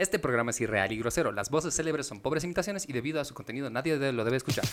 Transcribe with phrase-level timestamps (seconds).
[0.00, 1.30] Este programa es irreal y grosero.
[1.30, 4.64] Las voces célebres son pobres imitaciones y debido a su contenido nadie lo debe escuchar.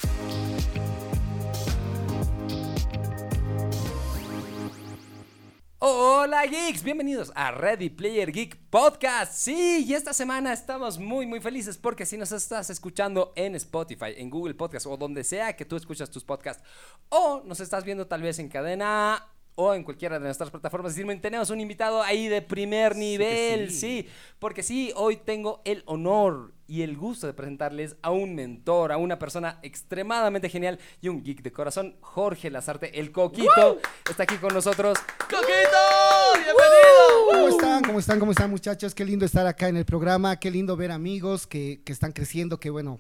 [5.80, 9.34] Hola geeks, bienvenidos a Ready Player Geek Podcast.
[9.34, 14.14] Sí, y esta semana estamos muy muy felices porque si nos estás escuchando en Spotify,
[14.16, 16.64] en Google Podcast o donde sea que tú escuchas tus podcasts
[17.10, 19.28] o nos estás viendo tal vez en cadena
[19.60, 23.72] o en cualquiera de nuestras plataformas de streaming, tenemos un invitado ahí de primer nivel,
[23.72, 24.08] sí.
[24.38, 28.98] porque sí, hoy tengo el honor y el gusto de presentarles a un mentor, a
[28.98, 34.36] una persona extremadamente genial y un geek de corazón, Jorge Lazarte, el Coquito, está aquí
[34.36, 35.00] con nosotros.
[35.22, 35.46] ¡Coquito!
[36.36, 37.32] ¡Bienvenido!
[37.32, 37.84] ¿Cómo están?
[37.84, 38.20] ¿Cómo están?
[38.20, 38.94] ¿Cómo están muchachos?
[38.94, 42.60] Qué lindo estar acá en el programa, qué lindo ver amigos que, que están creciendo,
[42.60, 43.00] que bueno,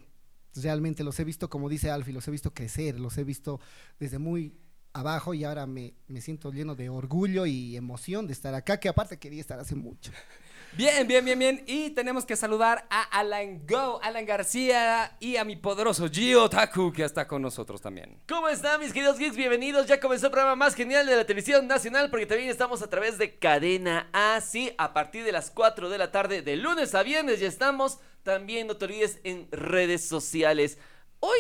[0.56, 3.60] realmente los he visto, como dice Alfie, los he visto crecer, los he visto
[4.00, 4.56] desde muy
[4.98, 8.90] abajo y ahora me, me siento lleno de orgullo y emoción de estar acá, que
[8.90, 10.12] aparte quería estar hace mucho.
[10.74, 11.64] Bien, bien, bien, bien.
[11.66, 16.92] Y tenemos que saludar a Alan Go, Alan García y a mi poderoso Gio Taku
[16.92, 18.20] que está con nosotros también.
[18.28, 19.36] ¿Cómo están mis queridos geeks?
[19.36, 19.88] Bienvenidos.
[19.88, 23.18] Ya comenzó el programa más genial de la televisión nacional porque también estamos a través
[23.18, 24.40] de Cadena A.
[24.42, 27.98] Sí, a partir de las 4 de la tarde de lunes a viernes ya estamos.
[28.22, 30.78] También no te olvides en redes sociales.
[31.22, 31.40] Hoy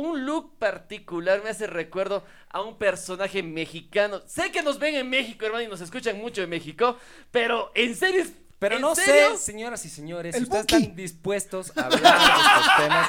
[0.00, 4.22] un look particular me hace recuerdo a un personaje mexicano.
[4.26, 6.98] Sé que nos ven en México, hermano, y nos escuchan mucho en México,
[7.30, 8.22] pero en serio...
[8.22, 9.36] es- Pero ¿en no serio?
[9.36, 10.74] sé, señoras y señores, si ustedes Buki.
[10.76, 13.08] están dispuestos a hablar de estos temas.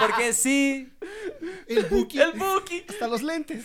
[0.00, 0.92] Porque sí,
[1.66, 2.84] El Buki, El Buki.
[2.88, 3.64] hasta los lentes.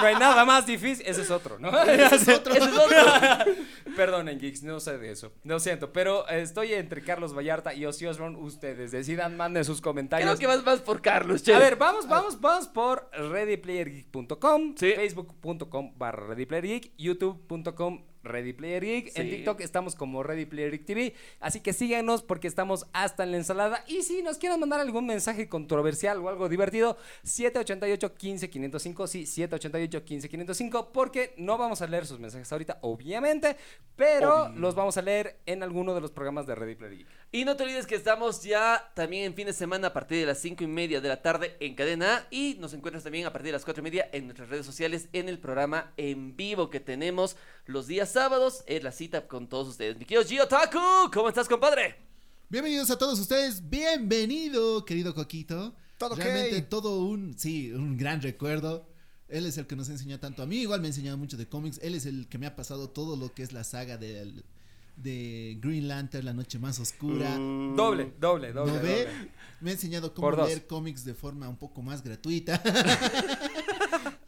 [0.00, 1.04] No hay nada más difícil.
[1.06, 1.68] Ese es otro, ¿no?
[1.82, 2.54] Ese es otro.
[3.96, 5.32] Perdonen, geeks, no sé de eso.
[5.44, 8.38] Lo siento, pero estoy entre Carlos Vallarta y Ozzy Osbourne.
[8.38, 10.28] Ustedes decidan, manden sus comentarios.
[10.28, 11.54] Creo que vas más por Carlos, che.
[11.54, 14.92] A ver, vamos, vamos, vamos por readyplayergeek.com, Sí.
[14.94, 19.30] facebook.com barra readyplayergeek, youtube.com readyplayergeek, en Sí.
[19.36, 24.02] TikTok estamos como readyplayergeek TV, así que síganos porque estamos hasta en la ensalada y
[24.02, 31.58] si nos quieren mandar algún mensaje controversial o algo divertido, 788-15-505, sí, 788-15-505, porque no
[31.58, 33.56] vamos a leer sus mensajes ahorita, obviamente,
[33.96, 34.60] pero Obvio.
[34.60, 37.08] los vamos a leer en alguno de los programas de Ready Player Geek.
[37.30, 40.26] Y no te olvides que estamos ya también en fin de semana a partir de
[40.26, 43.46] las 5 y media de la tarde en Cadena y nos encuentras también a partir
[43.48, 46.80] de las 4 y media en nuestras redes sociales en el programa en vivo que
[46.80, 48.62] tenemos los días sábados.
[48.66, 49.98] Es la cita con todos ustedes.
[49.98, 51.96] Mi querido Gio Taku, ¿cómo estás, compadre?
[52.48, 55.74] Bienvenidos a todos ustedes, bienvenido, querido Coquito.
[55.98, 56.14] Todo.
[56.14, 58.88] Realmente todo un, sí, un gran recuerdo.
[59.28, 61.46] Él es el que nos enseñó tanto a mí, igual me ha enseñado mucho de
[61.46, 61.78] cómics.
[61.82, 64.44] Él es el que me ha pasado todo lo que es la saga del,
[64.96, 67.36] de Green Lantern, La Noche Más Oscura.
[67.36, 68.72] Doble, doble, doble.
[68.72, 69.04] ¿No ve?
[69.04, 69.08] doble.
[69.60, 72.62] Me ha enseñado cómo leer cómics de forma un poco más gratuita.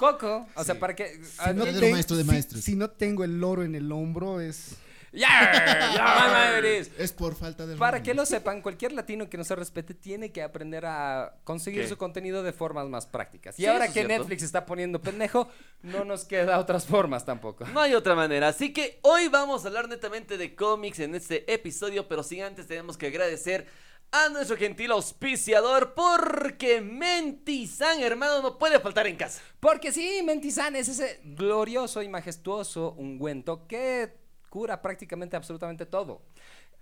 [0.00, 0.80] Coco, o sea, Sí.
[0.80, 1.22] para que...
[1.22, 2.64] Si ah, no, ten- maestro de si- maestros.
[2.64, 4.76] si no tengo el loro en el hombro es...
[5.12, 5.28] ¡Ya!
[6.98, 10.30] Es por falta de Para que lo sepan, cualquier latino que no se respete tiene
[10.30, 11.88] que aprender a conseguir ¿Qué?
[11.88, 13.58] su contenido de formas más prácticas.
[13.58, 14.22] Y Sí, ahora eso que es cierto.
[14.24, 15.48] Netflix está poniendo pendejo,
[15.82, 17.66] no nos queda otras formas tampoco.
[17.66, 18.48] No hay otra manera.
[18.48, 22.66] Así que hoy vamos a hablar netamente de cómics en este episodio, pero sin antes
[22.66, 23.66] tenemos que agradecer
[24.12, 29.40] a nuestro gentil auspiciador porque Mentizan, hermano, no puede faltar en casa.
[29.60, 34.14] Porque sí, Mentizan es ese glorioso y majestuoso ungüento que
[34.48, 36.22] cura prácticamente absolutamente todo.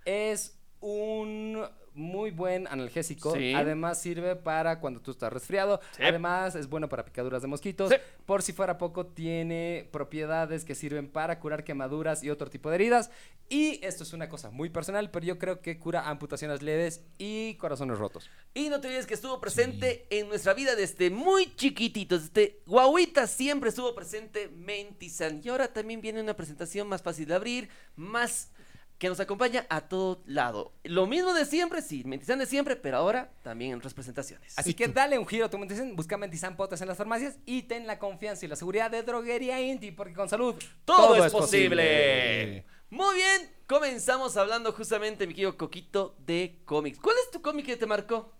[0.05, 3.35] Es un muy buen analgésico.
[3.35, 3.53] Sí.
[3.53, 5.81] Además sirve para cuando tú estás resfriado.
[5.97, 6.03] Sí.
[6.03, 7.89] Además es bueno para picaduras de mosquitos.
[7.89, 7.95] Sí.
[8.25, 12.75] Por si fuera poco, tiene propiedades que sirven para curar quemaduras y otro tipo de
[12.75, 13.11] heridas.
[13.49, 17.55] Y esto es una cosa muy personal, pero yo creo que cura amputaciones leves y
[17.55, 18.29] corazones rotos.
[18.53, 22.31] Y no te olvides que estuvo presente en nuestra vida desde muy chiquititos.
[22.31, 25.41] Desde guaguita siempre estuvo presente Mentizan.
[25.43, 28.51] Y ahora también viene una presentación más fácil de abrir, más
[28.99, 30.73] que nos acompaña a todo lado.
[30.83, 34.53] Lo mismo de siempre, sí, Mentizan de siempre, pero ahora también en otras presentaciones.
[34.59, 37.63] Así que dale un giro a tu Mentizan, busca Mentizan Potes en las farmacias y
[37.63, 42.65] ten la confianza y la seguridad de Droguería Inti, porque con salud Todo, es posible.
[42.89, 46.99] Muy bien, comenzamos hablando justamente, mi querido Coquito, de cómics.
[46.99, 48.33] ¿Cuál es tu cómic que te marcó?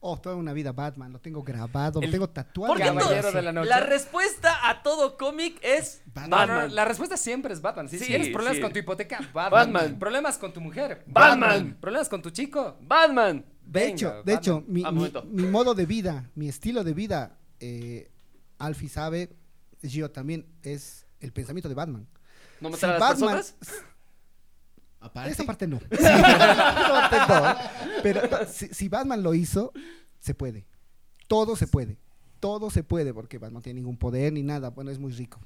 [0.00, 2.74] Oh, toda una vida Batman, lo tengo grabado, El- lo tengo tatuado.
[2.74, 3.68] ¿Por qué en el Caballero de la noche.
[3.68, 6.30] La respuesta a todo cómic es Batman.
[6.30, 6.68] No, Batman.
[6.68, 7.88] no, la respuesta siempre es Batman.
[7.88, 8.62] Si Sí, tienes problemas sí.
[8.62, 9.72] con tu hipoteca, Batman.
[9.72, 9.98] Batman.
[9.98, 11.76] Problemas con tu mujer, Batman.
[11.80, 13.44] Problemas con tu chico, Batman.
[13.64, 17.38] De Venga, hecho, de hecho, mi, Ah, mi- modo de vida, mi estilo de vida,
[17.58, 18.12] eh,
[18.58, 19.34] Alfie sabe,
[19.82, 22.06] Gio también, es el pensamiento de Batman.
[22.60, 23.84] ¿No Si matar a las Batman- personas?
[25.00, 25.78] Aparte, Esa parte no.
[25.90, 28.02] Esa parte no.
[28.02, 29.72] Pero si, si Batman lo hizo,
[30.18, 30.66] se puede.
[31.28, 31.98] Todo se puede.
[32.40, 34.70] Todo se puede porque Batman no tiene ningún poder ni nada.
[34.70, 35.40] Bueno, es muy rico.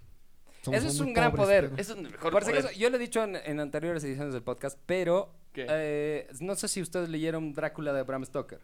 [0.63, 1.69] somos Eso es un gran pobres, poder.
[1.71, 2.73] pero- Eso es mejor poder.
[2.77, 6.81] yo lo he dicho en, en anteriores ediciones del podcast, pero eh, no sé si
[6.83, 8.61] ustedes leyeron Drácula de Bram Stoker.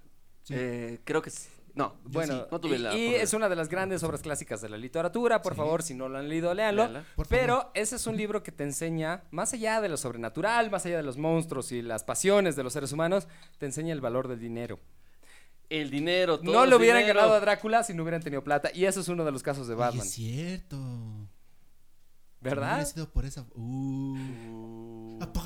[0.50, 1.48] Eh, creo que sí.
[1.76, 4.22] No, yo Bueno, sí, no tuve y, la y es una de las grandes obras
[4.22, 5.42] clásicas de la literatura.
[5.42, 6.88] Por favor, si no lo han leído, léanlo.
[7.28, 7.70] Pero favor.
[7.74, 11.02] ese es un libro que te enseña, más allá de lo sobrenatural, más allá de
[11.02, 13.28] los monstruos y las pasiones de los seres humanos,
[13.58, 14.80] te enseña el valor del dinero.
[15.68, 17.18] El dinero, todo No lo hubieran dinero.
[17.20, 18.70] ganado a Drácula si no hubieran tenido plata.
[18.72, 20.06] Y eso es uno de los casos de Oye, Batman.
[20.06, 20.76] es cierto.
[20.76, 21.28] No
[22.40, 22.74] ¿Verdad?
[22.74, 23.44] hubiera sido por esa.
[23.54, 25.18] Uh.
[25.20, 25.42] Apa.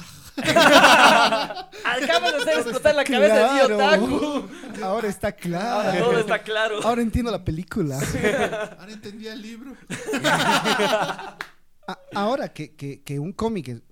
[1.85, 4.49] Acabas de hacer explotar la cabeza de Dio Taku.
[4.83, 5.39] Ahora está Ahora
[5.93, 6.05] claro.
[6.05, 6.83] todo está claro.
[6.83, 7.99] Ahora entiendo la película.
[8.79, 9.77] Ahora entendí el libro.
[12.15, 13.83] Ahora que, que- que un cómic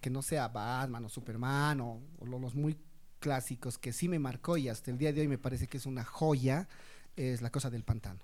[0.00, 2.76] que no sea Batman o Superman o, o lo- los muy
[3.20, 5.86] clásicos que sí me marcó y hasta el día de hoy me parece que es
[5.86, 6.68] una joya
[7.16, 8.20] es La Cosa del Pantano.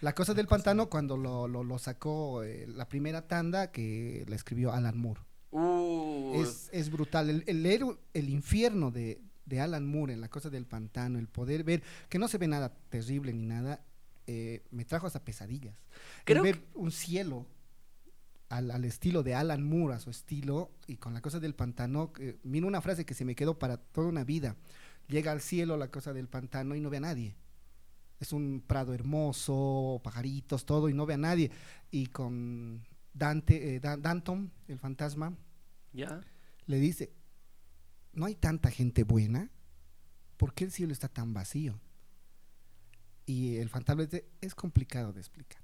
[0.00, 4.36] La Cosa del Pantano cuando lo, lo- lo sacó eh, la primera tanda que la
[4.36, 5.20] escribió Alan Moore.
[5.52, 7.28] Uh, Es, es brutal.
[7.28, 7.82] El, el leer
[8.14, 12.18] el infierno de, de Alan Moore en La Cosa del Pantano, el poder ver que
[12.18, 13.84] no se ve nada terrible ni nada,
[14.26, 15.76] eh, me trajo hasta pesadillas.
[16.24, 17.46] Creo ver un cielo
[18.48, 22.12] al, al estilo de Alan Moore, a su estilo, y con La Cosa del Pantano,
[22.18, 24.56] eh, mira una frase que se me quedó para toda una vida.
[25.08, 27.34] Llega al cielo La Cosa del Pantano y no ve a nadie.
[28.20, 31.50] Es un prado hermoso, pajaritos, todo, y no ve a nadie.
[31.90, 32.82] Y con
[33.12, 35.34] Dante, eh, Dan- Danton, el fantasma,
[35.92, 36.20] ya.
[36.66, 37.12] le dice,
[38.12, 39.50] no hay tanta gente buena,
[40.36, 41.80] ¿por qué el cielo está tan vacío?
[43.26, 44.06] Y el fantasma
[44.40, 45.62] es complicado de explicar.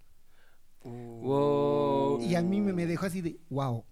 [0.82, 2.20] Wow.
[2.20, 3.84] Y a mí me, me dejó así de, wow.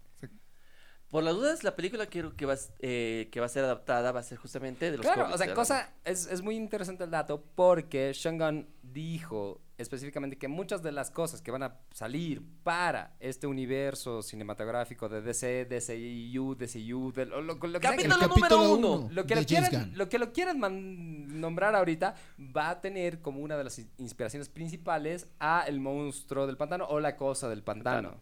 [1.09, 4.19] Por las dudas, la película quiero que va, eh, que va a ser adaptada va
[4.19, 7.11] a ser justamente de los Claro, cómics o sea, cosa, es, es muy interesante el
[7.11, 13.17] dato porque Shangan dijo específicamente que muchas de las cosas que van a salir para
[13.21, 18.15] este universo cinematográfico de DC, DCU, DCU, de lo, lo- lo que sea que- Capítulo
[18.23, 18.93] El número uno.
[18.93, 19.09] uno.
[19.13, 22.15] lo que de lo James quieran, lo que lo quieran man- nombrar ahorita
[22.57, 26.85] va a tener como una de las in- inspiraciones principales a el monstruo del pantano
[26.87, 28.21] o la cosa del pantano.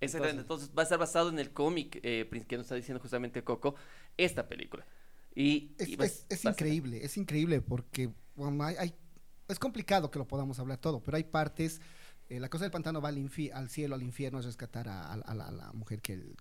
[0.00, 3.42] Exactamente, entonces va a estar basado en el cómic eh, que nos está diciendo justamente
[3.44, 3.74] Coco,
[4.16, 4.84] esta película.
[5.34, 8.76] Y, Es, y va- es- es va a ser- increíble, es increíble porque bueno, hay,
[8.78, 8.94] hay-
[9.52, 11.80] es complicado que lo podamos hablar todo, pero hay partes,
[12.28, 15.02] eh, la cosa del pantano va al, infi- al cielo, al infierno, a rescatar a,
[15.12, 16.36] a- a la, a la mujer que, el-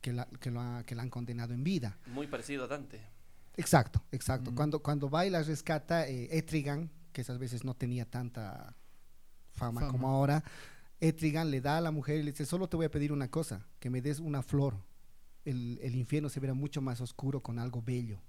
[0.00, 1.98] que, la, que, lo ha- que la han condenado en vida.
[2.06, 3.00] Muy parecido a Dante.
[3.56, 4.52] Exacto, exacto.
[4.52, 4.54] Mm.
[4.54, 8.74] Cuando, cuando va y la rescata, eh, Etrigan, que esas veces no tenía tanta
[9.52, 9.92] fama, Fama.
[9.92, 10.42] como ahora,
[11.00, 13.28] Etrigan le da a la mujer y le dice, solo te voy a pedir una
[13.30, 14.76] cosa, que me des una flor.
[15.44, 18.20] El, el infierno se verá mucho más oscuro con algo bello.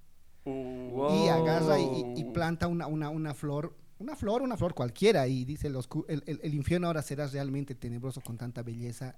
[0.45, 1.23] Wow.
[1.25, 5.27] Y agarra y, y- y planta una, una, una flor, una flor, una flor cualquiera,
[5.27, 9.15] y dice, el, oscu- el, el- el infierno ahora será realmente tenebroso con tanta belleza,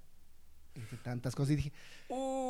[0.74, 1.52] entre tantas cosas.
[1.52, 1.72] Y dije,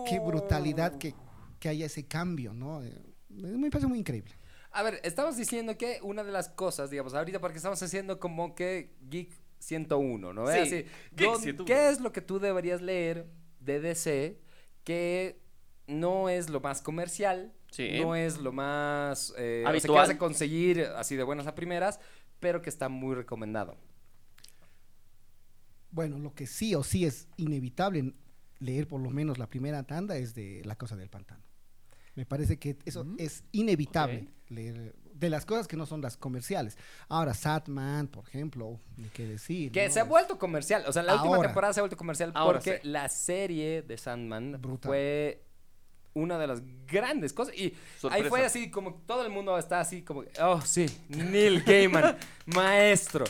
[0.08, 1.14] qué brutalidad que,
[1.60, 2.82] que haya ese cambio, ¿no?
[2.82, 2.92] Eh,
[3.30, 4.32] me parece muy increíble.
[4.72, 8.54] A ver, estamos diciendo que una de las cosas, digamos, ahorita porque estamos haciendo como
[8.54, 10.46] que Geek 101, ¿no?
[10.50, 10.70] Sí, Así,
[11.12, 11.64] Geek ¿dónde- 101.
[11.64, 13.26] ¿Qué es lo que tú deberías leer
[13.60, 14.40] de DC
[14.82, 15.40] que
[15.86, 18.00] no es lo más comercial, Sí.
[18.00, 19.30] no es lo más...
[19.36, 19.98] eh, o sea, que Habitual.
[19.98, 21.98] vas a conseguir así de buenas a primeras,
[22.44, 23.74] pero que está muy recomendado?
[25.90, 28.12] Bueno, lo que sí o sí es inevitable
[28.58, 31.42] leer por lo menos la primera tanda es de La Cosa del Pantano.
[32.16, 33.16] Me parece que eso Mm.
[33.18, 36.76] es inevitable leer de las cosas que no son las comerciales.
[37.08, 39.72] Ahora, Satman, por ejemplo, ni qué decir.
[39.72, 39.92] Que ¿no?
[39.94, 40.84] se ha vuelto comercial.
[40.86, 42.88] O sea, la última temporada se ha vuelto comercial Ahora porque sí.
[42.88, 44.88] la serie de Sandman Brutal.
[44.90, 45.44] fue
[46.14, 47.54] una de las grandes cosas.
[47.56, 47.74] Y
[48.10, 52.16] ahí fue así como todo el mundo está así como, oh sí, Neil Gaiman,
[52.46, 53.24] maestro.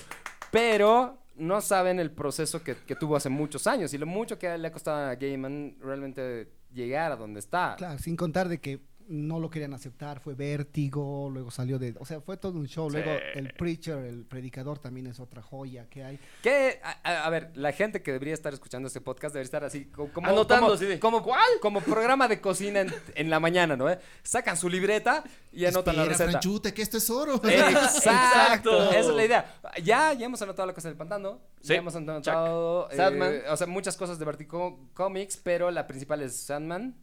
[0.51, 4.57] Pero no saben el proceso que, que tuvo hace muchos años y lo mucho que
[4.57, 7.75] le ha costado a Gaiman realmente llegar a donde está.
[7.77, 12.05] Claro, sin contar de que no lo querían aceptar, fue vértigo, luego salió de, o
[12.07, 12.97] sea, fue todo un show, Sí.
[12.97, 16.19] luego el preacher, el predicador también es otra joya que hay.
[16.43, 20.09] Que, a, ver, la gente que debería estar escuchando este podcast debería estar así, co-
[20.13, 21.25] como, Anotando, como, así de, como,
[21.61, 23.91] como programa de cocina en, en la mañana, ¿no?
[23.91, 23.99] eh?
[24.23, 26.31] Sacan su libreta y anotan la Espera, receta.
[26.41, 27.35] Franchute, que esto es oro.
[27.45, 28.91] Exacto, Exacto.
[28.91, 29.55] esa es la idea.
[29.83, 31.41] Ya, ya hemos anotado la cosa del pantano.
[31.61, 36.23] Sí, Ya hemos anotado eh, o sea, muchas cosas de Vertigo Comics, pero la principal
[36.23, 36.95] es Sandman.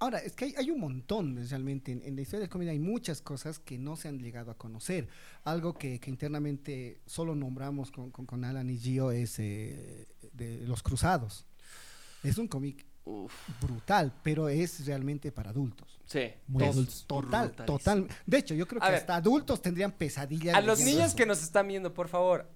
[0.00, 1.92] Ahora, es que hay, hay un montón realmente.
[1.92, 4.56] En, en la historia del cómic hay muchas cosas que no se han llegado a
[4.58, 5.08] conocer.
[5.44, 10.66] Algo que, que internamente solo nombramos con, con, con Alan y Gio es eh, de
[10.66, 11.44] Los Cruzados.
[12.24, 15.98] Es un cómic Uf, brutal, pero es realmente para adultos.
[16.06, 16.30] sí.
[16.46, 17.04] Muy To- adultos.
[17.06, 18.08] Total, total.
[18.26, 19.00] De hecho, yo creo A que ver.
[19.00, 20.54] hasta adultos tendrían pesadillas.
[20.54, 21.16] A los niños eso.
[21.16, 22.50] que nos están viendo, por favor,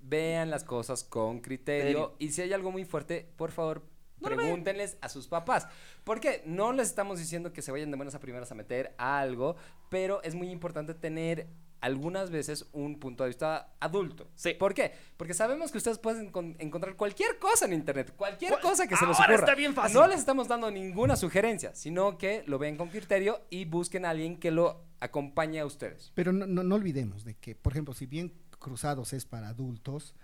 [0.00, 1.82] vean las cosas con criterio.
[2.12, 2.16] Criterio.
[2.18, 3.82] Y si hay algo muy fuerte, por favor,
[4.30, 5.66] No pregúntenles a sus papás.
[6.04, 9.18] Porque no les estamos diciendo que se vayan de buenas a primeras a meter a
[9.20, 9.56] algo,
[9.90, 11.48] pero es muy importante tener
[11.80, 14.28] algunas veces un punto de vista adulto.
[14.36, 14.54] Sí.
[14.54, 14.92] ¿Por qué?
[15.16, 18.62] Porque sabemos que ustedes pueden encon- encontrar cualquier cosa en internet, cualquier ¿Cuál?
[18.62, 19.46] cosa que se les Ahora ocurra.
[19.48, 19.98] está bien fácil.
[19.98, 24.10] No les estamos dando ninguna sugerencia, sino que lo vean con criterio y busquen a
[24.10, 26.12] alguien que lo acompañe a ustedes.
[26.14, 30.14] Pero no, no, no olvidemos de que, por ejemplo, si bien Cruzados es para adultos,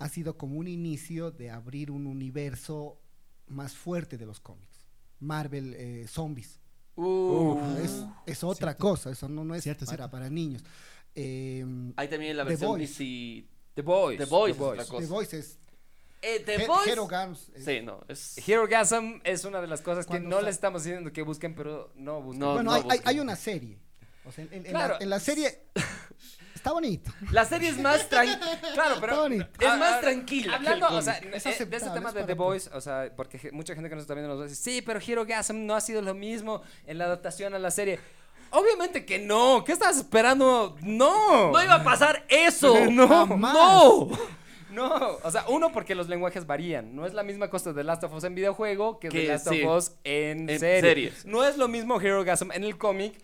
[0.00, 2.98] ha sido como un inicio de abrir un universo
[3.48, 4.86] más fuerte de los cómics.
[5.20, 6.60] Marvel eh, Zombies.
[6.96, 8.78] Uh, es, es otra Cierto.
[8.82, 10.10] cosa, eso no, no es Cierto, para, cierto.
[10.12, 10.62] para niños.
[11.14, 11.64] Eh,
[11.96, 12.90] Hay también la The versión Boys.
[12.98, 13.48] DC.
[13.74, 14.18] The Boys.
[14.18, 14.80] The Boys es Boys.
[14.80, 15.00] otra cosa.
[15.06, 15.58] The Voice es
[16.22, 16.86] Eh, The He- Boys.
[16.86, 18.48] Hero es- Sí, no, es...
[18.48, 21.54] Hero Gasm es una de las cosas que no sa- les estamos diciendo que busquen,
[21.54, 22.40] pero no busquen.
[22.40, 23.02] No, bueno, no hay, hay- busquen.
[23.08, 23.78] hay una serie.
[24.24, 24.94] O sea, en, en- en Claro.
[24.98, 25.64] la, en la serie
[26.64, 27.12] está bonito.
[27.30, 28.58] La serie es más tranquila.
[28.72, 29.46] Claro, pero Está bonito.
[29.60, 31.34] Es Ah, más ah, tranquila que Hablando, el o sea, cómic.
[31.34, 32.34] Es eh, de ese tema es de The.
[32.34, 35.26] Boys, o sea, porque mucha gente que nos está viendo nos decir, sí, pero Hero
[35.26, 38.00] Gasm no ha sido lo mismo en la adaptación a la serie.
[38.50, 39.62] Obviamente que no.
[39.64, 40.76] ¿Qué estabas esperando?
[40.80, 41.52] No.
[41.52, 42.74] No iba a pasar eso.
[42.90, 43.52] No, Jamás.
[43.52, 44.08] No.
[44.70, 46.96] No, o sea, uno porque los lenguajes varían.
[46.96, 49.48] No es la misma cosa de Last of Us en videojuego que, Que de Last
[49.48, 49.62] sí.
[49.62, 50.80] of Us en, En serie.
[50.80, 51.26] series.
[51.26, 53.20] No es lo mismo Hero Gasm en el cómic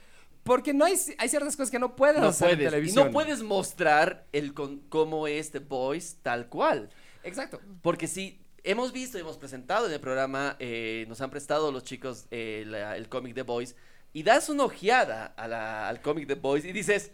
[0.50, 2.66] porque no hay, hay ciertas cosas que no puedes No hacer en puedes.
[2.66, 3.07] Y televisión.
[3.07, 6.90] no puedes mostrar el con, cómo es The Boys tal cual.
[7.23, 7.61] Exacto.
[7.83, 12.26] Porque si hemos visto, hemos presentado en el programa, eh, nos han prestado los chicos
[12.33, 13.76] eh, la- el cómic The Boys,
[14.12, 17.12] y das una ojeada a la- al cómic The Boys y dices,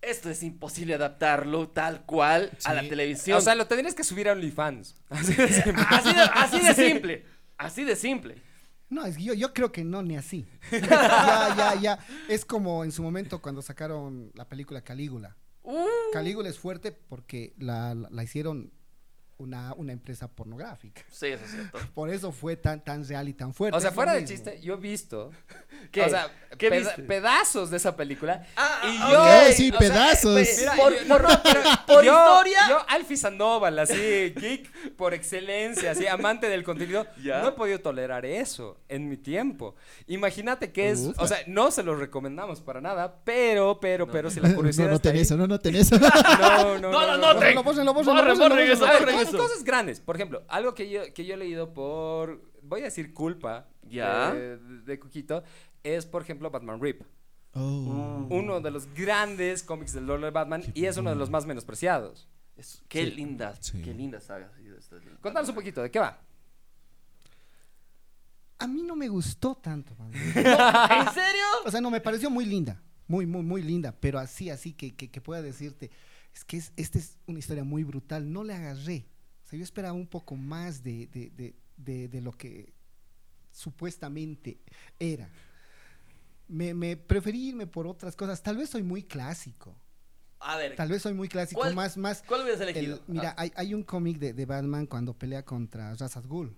[0.00, 3.38] esto es imposible adaptarlo tal cual a la televisión.
[3.38, 4.94] O sea, lo tendrías que subir a OnlyFans.
[5.10, 5.82] Así de simple.
[5.88, 7.24] así, de, así de simple.
[7.58, 8.45] Así de simple.
[8.88, 10.46] No, es yo, yo creo que no, ni así.
[10.72, 11.98] ya, ya, ya.
[12.28, 15.36] Es como en su momento cuando sacaron la película Calígula.
[15.62, 18.72] Uh, Calígula es fuerte porque la, la- la hicieron
[19.38, 21.02] una, una empresa pornográfica.
[21.10, 21.78] sí, eso es cierto.
[21.94, 23.76] Por eso fue tan, tan real y tan fuerte.
[23.76, 24.34] O sea, fuera de mismo.
[24.34, 25.30] chiste, yo he visto.
[25.92, 26.02] ¿Qué?
[26.02, 27.02] O sea, ¿Qué peda- viste?
[27.02, 28.46] pedazos de esa película.
[28.56, 29.54] Ah, y yo.
[29.54, 30.32] sí, o sea, pedazos.
[30.32, 32.58] pues, mira, Por- yo- por- no, no, pero por yo- historia.
[32.68, 33.94] Yo, Alfie Sandoval, así,
[34.36, 37.06] geek por excelencia, así, amante del contenido.
[37.22, 37.42] Ya.
[37.42, 39.74] No he podido tolerar eso en mi tiempo.
[40.06, 41.00] Imagínate que es.
[41.00, 41.22] Ufa.
[41.22, 44.12] O sea, no se lo recomendamos para nada, pero, pero, No.
[44.12, 44.88] pero, si la No, curiosidad.
[44.88, 45.98] no está ten ahí- eso, no, no ten eso.
[45.98, 47.16] No, no, No, no.
[47.16, 48.72] no, no, Bórrenlo, bórrenlo, bórrenlo, Borre, bórrenlo, borre, bórrenlo.
[48.74, 49.38] eso, A ver, borre cosas, eso.
[49.38, 50.00] cosas grandes.
[50.00, 52.42] Por ejemplo, algo que yo, que yo he leído por.
[52.62, 53.68] Voy a decir culpa.
[53.82, 54.32] Ya.
[54.34, 55.42] De, de Cuquito.
[55.82, 57.02] Es, por ejemplo, Batman Rip.
[57.54, 58.26] Oh.
[58.30, 61.30] Uno de los grandes cómics del Lord de Batman Qué y es uno de los
[61.30, 62.28] más menospreciados.
[62.56, 63.10] Es- qué Sí.
[63.12, 63.80] linda, Sí.
[63.82, 64.50] qué linda saga.
[65.20, 66.20] Contanos un poquito, ¿de qué va?
[68.58, 69.94] A mí no me gustó tanto.
[69.96, 70.10] man.
[70.14, 71.44] ¿En serio?
[71.64, 72.82] O sea, no, me pareció muy linda.
[73.06, 73.94] Muy, muy, muy linda.
[74.00, 75.90] Pero así, así que, que, que pueda decirte,
[76.34, 78.30] es que es, esta es una historia muy brutal.
[78.32, 79.06] No le agarré.
[79.46, 82.74] O sea, yo esperaba un poco más de, de, de, de, lo que
[83.52, 84.60] supuestamente
[84.98, 85.30] era.
[86.48, 88.42] Me, me preferí irme por otras cosas.
[88.42, 89.76] Tal vez soy muy clásico.
[90.40, 91.60] A ver, Tal vez soy muy clásico.
[91.60, 92.22] ¿Cuál- Más, más.
[92.26, 93.02] ¿cuál hubieras el- elegido?
[93.06, 96.56] mira, Ah, hay, hay un cómic de, de Batman cuando pelea contra Ra's al Ghul.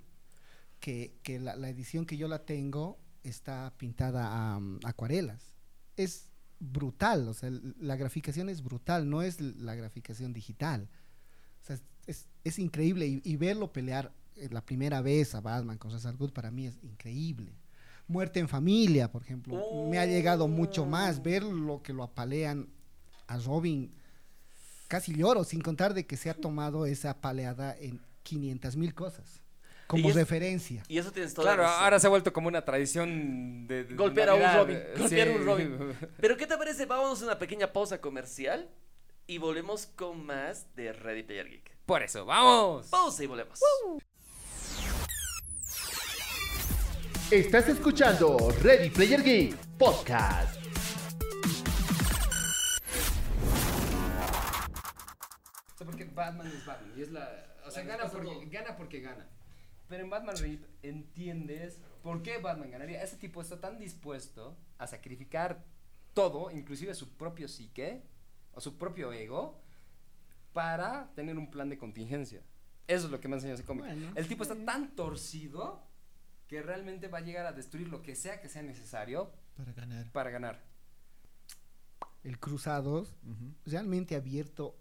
[0.81, 5.55] Que, que la, la edición que yo la tengo está pintada a um, acuarelas.
[5.97, 6.31] Es
[6.61, 10.89] brutal, o sea, la graficación es brutal, no es la graficación digital.
[11.63, 11.79] O sea,
[12.09, 16.17] es, es- increíble y, y verlo pelear eh, la primera vez a Batman con al
[16.17, 17.53] Ghul para mí es increíble.
[18.07, 22.69] Muerte en familia, por ejemplo, me ha llegado mucho más ver lo que lo apalean
[23.27, 23.93] a Robin.
[24.89, 29.43] Casi lloro, sin contar de que se ha tomado esa apaleada en 500 mil cosas
[29.87, 30.83] como Y es- referencia.
[30.89, 33.85] y eso tienes toda Claro, ahora se ha vuelto como una tradición de.
[33.85, 34.43] de Golpear a un.
[34.43, 35.45] Robin, golpear a un Sí.
[35.45, 35.79] Robin.
[36.21, 36.85] Pero ¿qué te parece?
[36.87, 38.69] Vamos a una pequeña pausa comercial
[39.27, 41.78] y volvemos con más de Ready Player Geek.
[41.89, 42.87] Por eso, vamos.
[42.89, 43.59] Pausa y volvemos.
[47.31, 50.55] Estás escuchando Ready Player Geek Podcast.
[55.73, 56.93] O sea, porque Batman es Batman.
[56.95, 57.57] Y es la.
[57.67, 59.27] O sea, gana porque, gana porque gana.
[59.89, 63.03] Pero en Batman Rip entiendes por qué Batman ganaría.
[63.03, 65.65] Ese tipo está tan dispuesto a sacrificar
[66.13, 68.03] todo, inclusive su propio psique
[68.53, 69.63] o su propio ego,
[70.59, 72.43] para tener un plan de contingencia.
[72.89, 73.85] Eso es lo que me enseñó ese cómic.
[73.85, 75.81] Bueno, El tipo está tan torcido
[76.49, 80.11] que realmente va a llegar a destruir lo que sea que sea necesario Para ganar.
[80.11, 80.61] Para ganar.
[82.25, 83.55] El Cruzados Ujú.
[83.67, 84.77] realmente ha abierto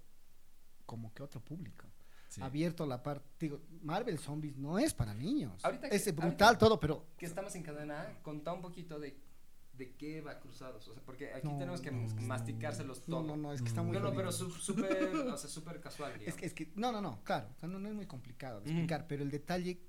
[0.87, 1.85] como que otro público.
[2.29, 2.41] Sí.
[2.41, 5.63] Ha abierto la parte, digo, Marvel Zombies no es para niños.
[5.63, 8.99] Ahorita que- es brutal ahorita- todo, pero Que estamos en cadena, A, contá un poquito
[8.99, 9.15] de
[9.77, 10.87] de qué va Cruzados.
[10.87, 12.07] O sea, porque aquí No, tenemos que no.
[12.21, 13.21] masticárselos todo.
[13.21, 15.79] No, no, no, es que está muy No, no, pero su- súper, o sea, súper
[15.79, 16.39] casual, Es digamos.
[16.39, 18.69] que, es que, no, no, no, claro, o sea, no, no es muy complicado de
[18.71, 19.79] explicar, pero el detalle,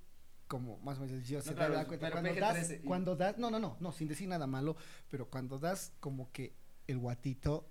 [0.46, 2.78] como más o menos yo se No, claro, da cuenta, pero cuando PG-13 das, y-
[2.86, 4.76] cuando das, no, no, no, no, sin decir nada malo,
[5.10, 6.54] pero cuando das como que
[6.86, 7.68] el guatito,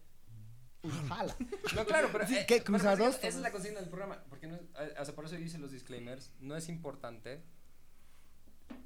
[1.07, 1.35] jala.
[1.75, 2.25] No, claro, pero.
[2.27, 2.63] Sí, eh, ¿qué?
[2.63, 4.23] Cruzados, Esa es la consigna del programa.
[4.29, 6.31] Porque no es, eh, o sea, por eso yo hice los disclaimers.
[6.39, 7.41] No es importante.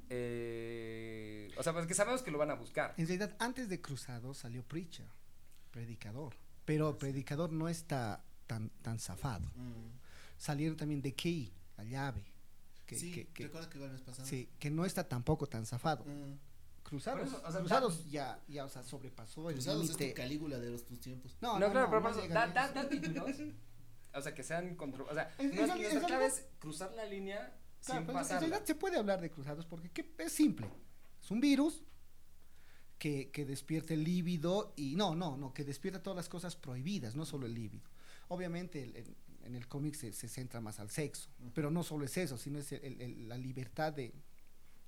[0.08, 2.94] eh, o sea, porque sabemos que lo van a buscar.
[2.96, 5.06] En realidad, antes de Cruzado salió Preacher,
[5.70, 9.46] Predicador, pero Predicador no está tan, tan zafado.
[9.54, 9.90] Mm.
[10.38, 12.24] Salieron también de Key, la llave,
[12.86, 14.26] que, sí, que, que- que igual mes pasado.
[14.28, 16.04] sí, que no está tampoco tan zafado.
[16.04, 16.38] Mm.
[16.82, 19.98] Cruzados, Por eso, o sea, Cruzados ya, ya, o sea, sobrepasó el Cruzados es tu
[19.98, 20.14] límite.
[20.14, 21.36] Calígula de los tus tiempos.
[21.40, 23.36] No, No, no, claro, no, pero llega da, da, da títulos.
[24.14, 25.06] O sea, que sean control.
[25.08, 28.14] O sea, Es- es nuestra, es clave es cruzar la línea Claro, sin pero en
[28.24, 28.40] pasarla.
[28.40, 30.12] realidad se puede hablar de cruzados porque ¿qué?
[30.18, 30.68] es simple.
[31.22, 31.84] Es un virus
[32.98, 37.14] que, que despierta el líbido y no, no, no, que despierta todas las cosas prohibidas,
[37.16, 37.84] no solo el líbido.
[38.28, 42.04] Obviamente el- en, en el cómic se, se centra más al sexo, pero no solo
[42.04, 44.12] es eso, sino es el- el- el- la libertad de...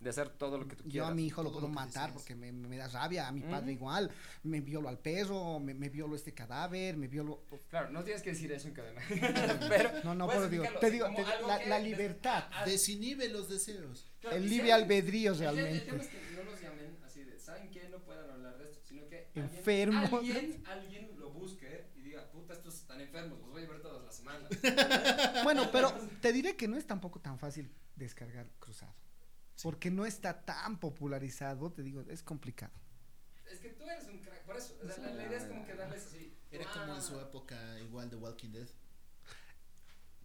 [0.01, 1.11] De hacer todo lo que tú Yo quieras.
[1.11, 3.73] a mi hijo lo puedo lo matar porque me, me da rabia, a mi padre
[3.73, 4.11] igual,
[4.43, 7.45] me violo al perro, me, me violo este cadáver, me violo...
[7.71, 9.01] Claro, no tienes que decir eso en cadena.
[9.69, 9.91] pero.
[10.05, 13.49] No, no, pero digo, te digo, te- la, que la des- libertad, Ah, Desinhibe los
[13.49, 14.13] deseos.
[14.21, 15.87] claro, el libre alguien- albedrío El- El, realmente.
[15.87, 17.89] tema es que no nos llamen así de, ¿saben qué?
[17.89, 20.13] No puedan hablar de esto, sino que alguien- Enfermos.
[20.13, 24.05] Alguien, alguien lo busque y diga, puta, estos están enfermos, los voy a ver todas
[24.05, 24.51] las semanas.
[25.45, 28.93] Bueno, pero te diré que no es tampoco tan fácil descargar cruzado.
[29.63, 32.73] Porque no está tan popularizado, te digo, es complicado.
[33.51, 34.77] es que tú eres un crack, por eso.
[34.83, 36.37] O sea, la, la idea es como que darles así.
[36.51, 38.69] Era como en su época igual de Walking Dead.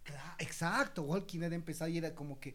[0.04, 2.54] Cla- Exacto, Walking Dead empezó y era como que,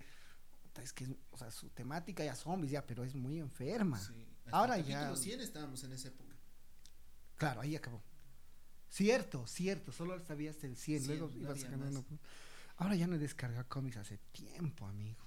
[0.81, 3.99] es que, o sea, su temática ya zombies ya, pero es muy enferma.
[3.99, 4.25] Sí.
[4.51, 6.35] Ahora el ya, capítulo 100 estábamos en esa época.
[7.35, 8.03] claro, ahí acabó.
[8.89, 12.05] Cierto, cierto, solo sabía hasta el 100, 100, luego ibas uno.
[12.77, 15.24] Ahora ya no he descargado cómics hace tiempo, amigo.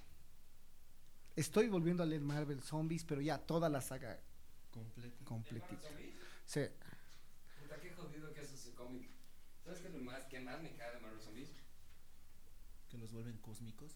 [1.38, 4.18] Estoy volviendo a leer Marvel Zombies, pero ya toda la saga
[4.73, 5.25] Completo.
[5.25, 5.88] completita.
[6.45, 6.62] Sí.
[7.62, 9.09] Puta, qué jodido que es ese cómic.
[9.64, 11.51] ¿Sabes qué es lo más que más me cae de Marvel Zombies?
[12.88, 13.92] Que los vuelven cósmicos.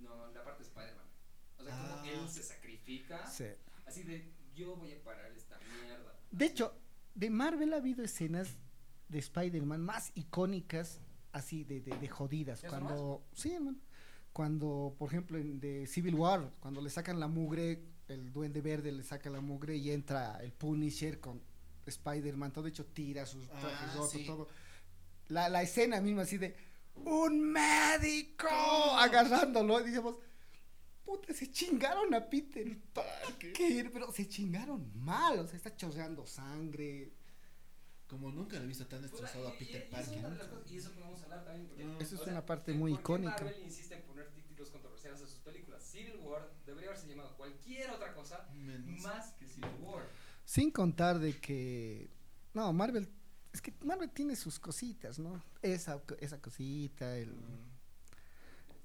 [0.00, 1.06] No, la parte de Spider-Man.
[1.58, 2.08] O sea, como Ah.
[2.10, 3.26] él se sacrifica.
[3.26, 3.46] sí.
[3.86, 6.14] Así de, yo voy a parar esta mierda.
[6.30, 6.74] De hecho,
[7.14, 8.56] de Marvel ha habido escenas
[9.08, 11.00] de Spider-Man más icónicas,
[11.32, 12.60] así de, de, de jodidas.
[12.62, 13.78] ¿Eso Cuando, sí, hermano.
[14.32, 18.90] Cuando, por ejemplo, en de Civil War, cuando le sacan la mugre, el duende verde
[18.92, 21.42] le saca la mugre y entra el Punisher con
[21.86, 24.24] Spider-Man, todo hecho tira sus Ah, trajes rotos, sí.
[24.26, 24.48] todo.
[25.28, 26.54] La, la escena misma así de
[26.94, 30.16] un médico agarrándolo y dijimos,
[31.04, 37.12] puta, se chingaron a Peter Parker, pero se chingaron mal, o sea, está chorreando sangre.
[38.12, 40.18] Como nunca lo he visto tan destrozado a Peter Parker.
[40.70, 41.66] y eso podemos hablar también.
[41.66, 42.00] Porque, Mm.
[42.02, 43.30] Eso es o sea, una parte ¿por muy icónica.
[43.42, 45.82] Marvel insiste en poner títulos controversiales a sus películas.
[45.82, 49.00] Civil War debería haberse llamado cualquier otra cosa Menos.
[49.02, 50.04] más que Civil War.
[50.44, 52.10] Sin contar de que,
[52.52, 53.08] no, Marvel,
[53.50, 55.42] es que Marvel tiene sus cositas, ¿no?
[55.62, 57.34] Esa, esa cosita, el,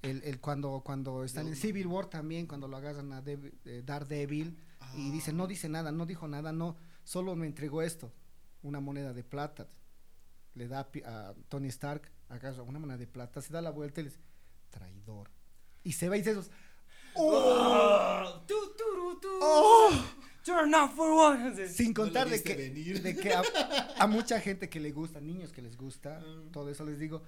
[0.02, 3.82] el, el cuando, cuando están en Civil War también, cuando lo agarran a Dev- eh,
[3.84, 4.56] Daredevil
[4.96, 8.10] y dice, no dice nada, no dijo nada, no, solo me entregó esto,
[8.62, 9.68] una moneda de plata.
[10.54, 13.70] Le da a Pi- a Tony Stark, agarra una moneda de plata, se da la
[13.70, 14.22] vuelta y le dice,
[14.70, 15.30] traidor.
[15.84, 16.50] Y se va y dice esos,
[17.14, 18.42] ¡Oh!
[18.46, 19.28] Turu, tu.
[19.42, 19.90] ¡Oh!
[20.44, 21.68] You're not for one.
[21.68, 23.02] Sin No contar de que, venir.
[23.02, 23.42] de que a,
[23.98, 26.48] a mucha gente que le gusta, niños que les gusta, Ah.
[26.52, 27.22] todo eso les digo.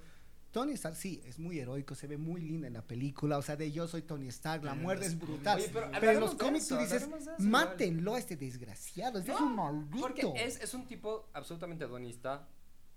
[0.51, 3.55] Tony Stark sí, es muy heroico, se ve muy linda en la película, o sea,
[3.55, 5.57] de yo soy Tony Stark, la muerte es brutal.
[5.59, 9.31] Oye, pero pero en los cómics eso, tú dices, eso mátenlo a este desgraciado, este
[9.31, 10.01] es un maldito.
[10.01, 12.47] Porque es, es un tipo absolutamente hedonista,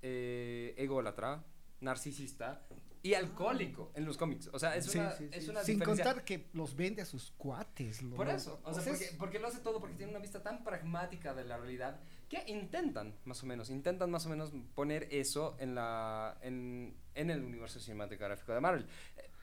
[0.03, 1.45] eh, ególatra,
[1.81, 2.67] narcisista
[3.03, 4.49] y alcohólico en los cómics.
[4.53, 5.51] O sea, es Sí, una, sí, es sí.
[5.51, 6.05] una Sin diferencia.
[6.07, 8.03] contar que los vende a sus cuates.
[8.03, 10.43] lo- Por eso, o sea, es- porque, porque lo hace todo porque tiene una vista
[10.43, 12.01] tan pragmática de la realidad
[12.35, 17.31] que intentan, más o menos, intentan más o menos poner eso en la en, en
[17.31, 18.87] el universo cinematográfico de Marvel.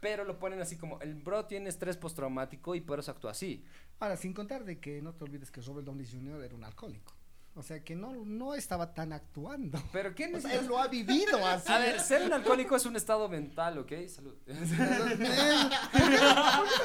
[0.02, 3.64] Pero lo ponen así como, el bro tiene estrés postraumático y por eso actúa así.
[4.00, 6.44] Ahora, sin contar de que no te olvides que Robert Downey Jr.
[6.44, 7.14] era un alcohólico.
[7.54, 9.78] O sea, que no, no estaba tan actuando.
[9.92, 11.72] Pero ¿qué O sea, él lo ha vivido así.
[11.72, 13.92] A ver, ser un alcohólico es un estado mental, ¿ok?
[14.08, 14.36] Salud.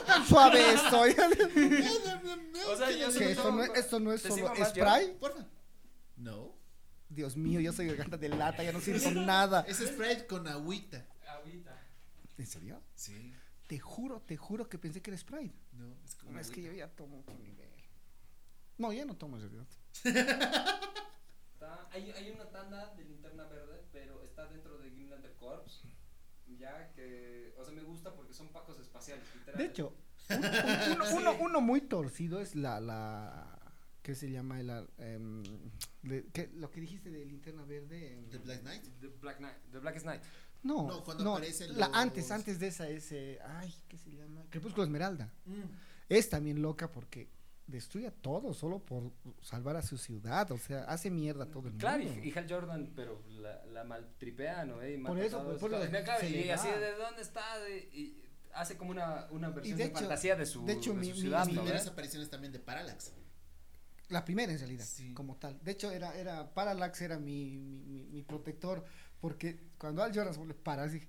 [0.06, 1.12] tan suave estoy.
[2.72, 5.16] o sea, yo que esto no, es- esto no es ¿Te solo spray.
[5.20, 5.44] Porfa.
[6.26, 6.54] No.
[7.08, 9.64] Dios mío, yo soy garganta de lata, ya no siento nada.
[9.68, 11.06] Es Sprite con agüita.
[11.28, 11.78] Agüita.
[12.36, 12.82] ¿En serio?
[12.94, 13.32] Sí.
[13.68, 15.54] Te juro, te juro que pensé que era Sprite.
[15.72, 17.68] No, es con No, es que yo ya tomo otro nivel.
[18.78, 19.66] No, ya no tomo en realidad.
[21.92, 25.82] Hay, hay una tanda de linterna verde, pero está dentro de Greenlander Corps.
[26.58, 27.54] Ya que.
[27.58, 29.58] O sea, me gusta porque son pacos espaciales, literal.
[29.58, 29.94] De hecho,
[30.28, 33.55] un- un- uno, uno- uno muy torcido es la, la
[34.06, 34.60] ¿qué se llama?
[34.60, 35.42] El, ar- em,
[36.02, 38.12] de- ¿qué- lo que dijiste de linterna verde.
[38.14, 38.84] em, The Black Knight.
[39.00, 39.56] The Black Knight.
[39.72, 40.22] The Blackest Night.
[40.62, 43.98] No, No, cuando no, aparecen la, los- antes, antes de esa es, eh, ay, ¿qué
[43.98, 44.44] se llama?
[44.48, 45.32] Crepúsculo Esmeralda.
[45.44, 45.62] Mm.
[46.08, 47.28] Es también loca porque
[47.66, 49.10] destruye a todo solo por
[49.42, 52.20] salvar a su ciudad, o sea, hace mierda a todo el Claro, mundo.
[52.22, 54.82] y, y Hal Jordan, pero la, la maltripea, ¿no?
[54.82, 54.94] eh?
[54.94, 55.84] Y Por eso, por Claro,
[56.20, 57.58] se y le así de dónde está.
[57.58, 58.22] de- y
[58.54, 61.10] hace como una, una versión de de, hecho- fantasía de su, de hecho, de su
[61.12, 61.62] mi- ciudad, mi- ¿no?
[61.62, 63.12] primeras apariciones también de Parallax.
[64.08, 65.12] La primera en realidad, Sí.
[65.14, 65.58] como tal.
[65.62, 68.84] De hecho, era, era Parallax era mi, mi, mi, mi protector,
[69.20, 71.08] porque cuando Al Jordan vuelve Parallax, dije,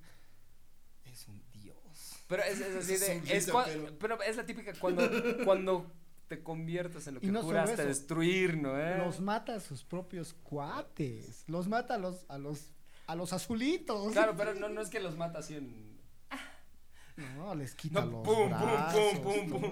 [1.05, 1.77] es un dios.
[2.27, 3.38] Pero es, es así Es de.
[3.38, 4.21] Es cua- pero- pero...
[4.23, 5.03] es la típica cuando,
[5.45, 5.91] cuando
[6.27, 8.77] te conviertes en lo que no juraste destruir, ¿no?
[8.79, 8.97] Eh?
[8.97, 12.71] Los mata a sus propios cuates, los mata a los, a los,
[13.05, 14.12] a los azulitos.
[14.12, 15.97] Claro, pero no, no es que los mata así en.
[17.36, 19.19] No, les quita No, los pum, pum, brazos.
[19.19, 19.71] pum, pum, pum.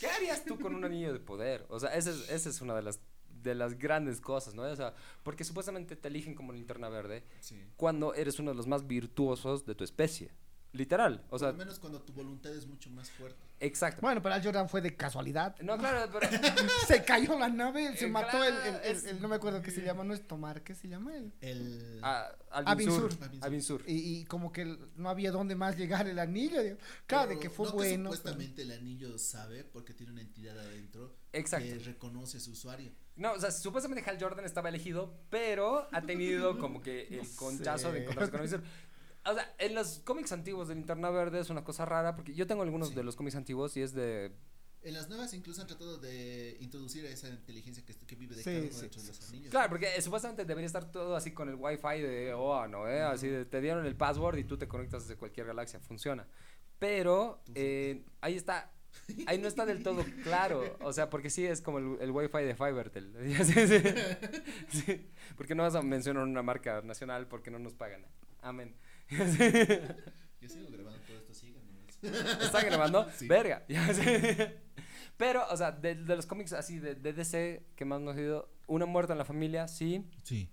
[0.00, 1.66] ¿Qué harías tú con un anillo de poder?
[1.68, 3.00] O sea, esa es, esa es una de las,
[3.42, 4.62] de las grandes cosas, ¿no?
[4.62, 7.60] O sea, porque supuestamente te eligen como linterna verde Sí.
[7.76, 10.30] cuando eres uno de los más virtuosos de tu especie.
[10.72, 11.22] Literal.
[11.26, 13.38] O Por sea, lo menos cuando tu voluntad es mucho más fuerte.
[13.58, 14.02] exacto.
[14.02, 15.56] Bueno, pero Al Jordan fue de casualidad.
[15.60, 16.28] No, claro, pero.
[16.86, 19.36] Se cayó la nave, se Eh, mató el, el- claro, el- es- el- no me
[19.36, 21.32] acuerdo qué se llama, no es Tomar, ¿qué se llama él?
[21.40, 22.00] El.
[22.02, 23.12] Ah, Alvin Alvin Sur.
[23.12, 23.22] Sur.
[23.22, 23.44] Alvin Sur.
[23.46, 23.82] Alvin Sur.
[23.86, 26.60] Y, y como que no había dónde más llegar el anillo.
[27.06, 28.12] Claro, de que fue no bueno.
[28.12, 31.66] supuestamente el anillo sabe porque tiene una entidad adentro Exacto.
[31.66, 32.92] que reconoce a su usuario.
[33.16, 37.36] No, o sea, supuestamente Hal Jordan estaba elegido, pero ha tenido como que el No
[37.36, 38.62] conchazo de encontrarse con Alvin Sur.
[39.24, 42.46] O sea, en los cómics antiguos de Linterna Verde es una cosa rara, porque yo
[42.46, 42.94] tengo algunos Sí.
[42.94, 44.32] de los cómics antiguos y es de
[44.82, 48.42] En las nuevas incluso han tratado de introducir a esa inteligencia que, que vive de
[48.42, 49.24] Sí, cada uno sí, dentro de sí, los sí.
[49.34, 49.50] anillos.
[49.50, 52.88] Claro, porque eh, supuestamente debería estar todo así con el wifi de OA, ¿no?
[52.88, 53.02] eh?
[53.02, 56.26] Así de, te dieron el password y tú te conectas desde cualquier galaxia, funciona.
[56.78, 58.72] Pero eh, ahí está,
[59.26, 62.38] ahí no está del todo claro, o sea, porque sí es como el, el wifi
[62.44, 63.12] de Fivertel.
[63.44, 63.82] Sí, sí,
[64.86, 65.10] sí.
[65.36, 68.06] Porque no vas a mencionar una marca nacional porque no nos pagan.
[68.42, 68.74] Amén.
[69.10, 71.68] Yo sigo grabando todo esto, síganme.
[72.44, 73.08] ¿Está grabando?
[73.16, 73.26] Sí.
[73.26, 73.64] Verga.
[75.16, 78.20] Pero, o sea, de, de los cómics así de, de DC que más nos ha
[78.20, 80.04] ido, Una muerte en la familia, sí.
[80.22, 80.48] Sí.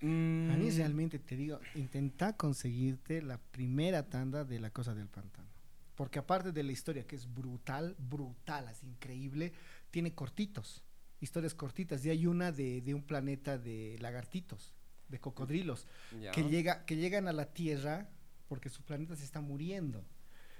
[0.00, 5.08] Mm, A mí realmente te digo, intenta conseguirte la primera tanda de La Cosa del
[5.08, 5.48] Pantano.
[5.94, 9.52] Porque aparte de la historia, que es brutal, brutal, así increíble,
[9.92, 10.82] tiene cortitos,
[11.20, 12.04] historias cortitas.
[12.04, 14.74] Y hay una de, de un planeta de lagartitos,
[15.12, 15.86] de cocodrilos,
[16.32, 18.08] que, llega, que llegan a la Tierra
[18.48, 20.04] porque su planeta se está muriendo.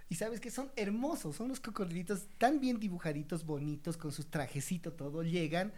[0.09, 4.93] Y sabes que son hermosos, son los cocodrilitos tan bien dibujaditos, bonitos, con su trajecito
[4.93, 5.73] todo, llegan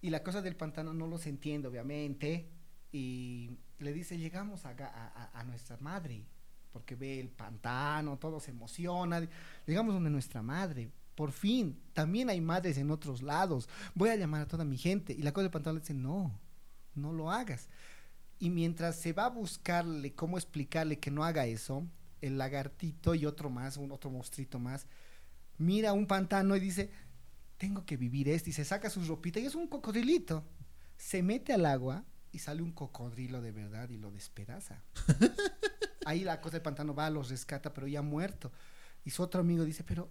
[0.00, 2.48] y la cosa del pantano no los entiende, obviamente,
[2.92, 6.24] y le dice, llegamos a, ga- a- a- a nuestra madre,
[6.72, 9.28] porque ve el pantano, todo se emociona,
[9.66, 14.42] llegamos donde nuestra madre, por fin, también hay madres en otros lados, voy a llamar
[14.42, 16.38] a toda mi gente, y la cosa del pantano le dice, no,
[16.94, 17.68] no lo hagas.
[18.42, 21.86] Y mientras se va a buscarle cómo explicarle que no haga eso,
[22.20, 24.88] el lagartito y otro más, un otro monstruito más,
[25.58, 26.90] mira un pantano y dice,
[27.56, 30.44] tengo que vivir esto, y se saca su ropita y es un cocodrilito.
[30.96, 34.82] Se mete al agua y sale un cocodrilo de verdad y lo despedaza.
[36.04, 38.50] Ahí la cosa del pantano va, los rescata, pero ya muerto.
[39.04, 40.10] Y su otro amigo dice, pero,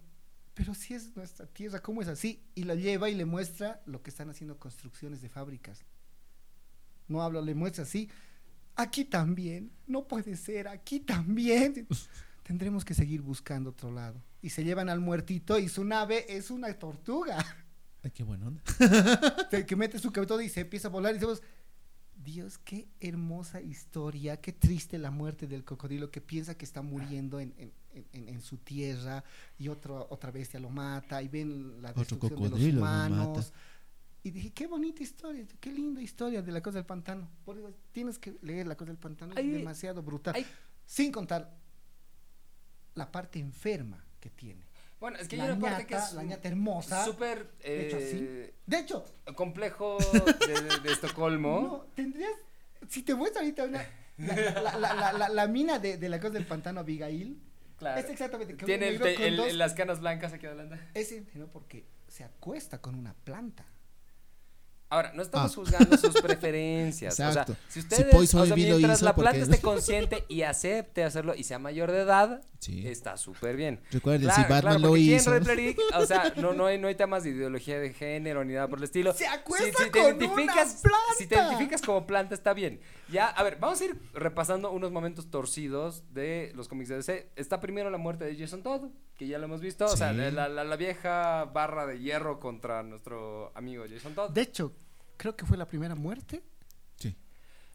[0.53, 2.45] pero si es nuestra tierra, ¿cómo es así?
[2.55, 5.83] Y lo lleva y le muestra lo que están haciendo construcciones de fábricas.
[7.11, 8.09] No hablo, le muestra así.
[8.75, 11.87] Aquí también, no puede ser, aquí también.
[12.43, 14.21] Tendremos que seguir buscando otro lado.
[14.41, 17.37] Y se llevan al muertito y su nave es una tortuga.
[18.03, 18.63] Ay, qué buena onda.
[19.67, 21.43] que mete su cabeza y se empieza a volar y decimos,
[22.15, 27.39] Dios, qué hermosa historia, qué triste la muerte del cocodrilo que piensa que está muriendo
[27.39, 27.71] en, en-
[28.13, 29.23] en- en su tierra
[29.59, 33.27] y otro, otra bestia lo mata y ven la destrucción de los lo humanos.
[33.37, 33.57] mata.
[34.23, 37.27] Y dije, qué bonita historia, qué linda historia de la cosa del pantano.
[37.43, 40.35] Por eso tienes que leer la cosa del pantano, es demasiado brutal.
[40.85, 41.51] Sin contar
[42.95, 44.65] la parte enferma que tiene.
[44.99, 47.03] Bueno, es que la hay una parte que es la ñata hermosa.
[47.05, 49.05] súper de hecho, eh, De hecho,
[49.35, 49.97] complejo
[50.47, 51.61] de, de- de Estocolmo.
[51.61, 52.31] No, tendrías.
[52.87, 53.83] Si te muestro ahorita una.
[54.17, 57.41] La, la, la, mina de, de la cosa del pantano Abigail.
[57.79, 57.99] Claro.
[57.99, 58.55] Es exactamente.
[58.55, 60.79] que Tiene el el- dos- las canas blancas aquí adelante.
[60.93, 63.65] Ese no porque se acuesta con una planta.
[64.91, 65.55] Ahora, no estamos Ah.
[65.55, 67.17] juzgando sus preferencias.
[67.17, 67.53] Exacto.
[67.53, 71.33] O sea, si Si ustedes, o sea, mientras la planta esté consciente y acepte hacerlo
[71.33, 72.85] y sea mayor de edad, Sí.
[72.87, 73.79] está súper bien.
[73.89, 75.39] Recuerden, Claro, si Batman claro, lo hizo.
[75.39, 78.67] Geek, o sea, no, no, hay, no hay temas de ideología de género ni nada
[78.67, 79.13] por el estilo.
[79.13, 81.47] Se acuesta te con identificas, una Si te planta.
[81.53, 82.79] identificas como planta, está bien.
[83.09, 87.29] Ya, a ver, vamos a ir repasando unos momentos torcidos de los cómics de DC.
[87.35, 88.89] Está primero la muerte de Jason Todd,
[89.21, 89.85] que ya lo hemos visto.
[89.85, 90.17] O sea, Sí.
[90.33, 94.31] la, la- la vieja barra de hierro contra nuestro amigo Jason Todd.
[94.31, 94.73] De hecho,
[95.15, 96.41] creo que fue la primera muerte
[96.95, 97.15] Sí.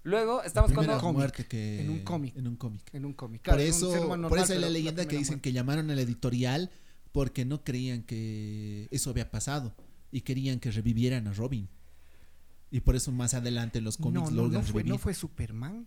[0.03, 0.99] Luego estamos cuando...
[0.99, 2.37] cómic, muerte que en un cómic.
[2.37, 2.83] En un cómic.
[2.93, 3.43] en un cómic.
[3.43, 5.43] por Claro, un eso, humano por normal, eso hay la leyenda que primera dicen muerte.
[5.49, 6.71] que llamaron al editorial
[7.13, 9.73] porque no creían que eso había pasado
[10.11, 11.69] y querían que revivieran a Robin.
[12.73, 14.91] Y por eso más adelante en los cómics no, no, no logran fue, revivir.
[14.91, 15.87] no fue Superman.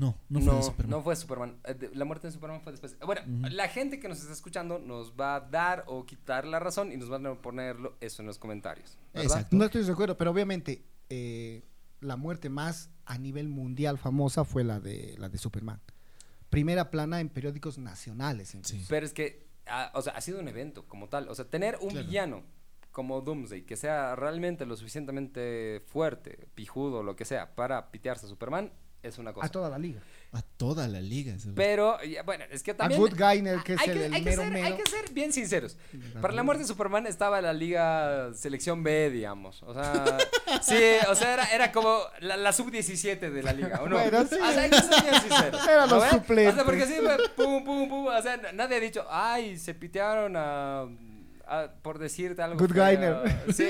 [0.00, 1.02] No, no No, fue no, de Superman.
[1.02, 1.56] fue Superman.
[1.64, 2.96] Eh, La muerte de Superman fue después.
[3.00, 6.90] Bueno, la gente que nos está escuchando nos va a dar o quitar la razón
[6.92, 8.96] y nos van a ponerlo eso en los comentarios.
[9.12, 9.30] ¿verdad?
[9.38, 9.56] Exacto.
[9.56, 11.62] No estoy de acuerdo, pero obviamente eh,
[12.00, 15.80] la muerte más a nivel mundial famosa fue la de la de Superman.
[16.48, 18.56] Primera plana en periódicos nacionales.
[18.62, 18.84] Sí.
[18.88, 21.28] Pero es que, ah, o sea, ha sido un evento como tal.
[21.28, 22.06] O sea, tener un Claro.
[22.06, 22.42] villano
[22.90, 28.28] como Doomsday que sea realmente lo suficientemente fuerte, pijudo, lo que sea, para pitearse a
[28.28, 29.46] Superman, es una cosa.
[29.46, 30.00] A toda la liga.
[30.32, 31.34] A toda la liga.
[31.54, 33.00] Pero, bueno, es que también...
[33.00, 34.66] Good Gainer, que es hay el, que, el hay que mero ser, mero.
[34.66, 35.76] hay que ser bien sinceros.
[36.20, 39.62] Para la muerte de Superman estaba la liga selección B, digamos.
[39.62, 40.18] O sea,
[40.62, 40.76] sí,
[41.08, 43.96] o sea, era, era como la, la sub-17 de la liga, ¿o no?
[43.96, 44.36] Bueno, sí.
[44.36, 45.66] O sea, hay que ser bien sinceros.
[45.68, 46.52] Eran ¿no los suplentes.
[46.52, 46.94] O sea, porque sí,
[47.36, 48.06] pum, pum, pum.
[48.06, 50.86] O sea, nadie ha dicho, ay, se pitearon a...
[51.50, 52.58] a- por decirte algo.
[52.58, 53.22] Good feo".
[53.52, 53.68] Sí,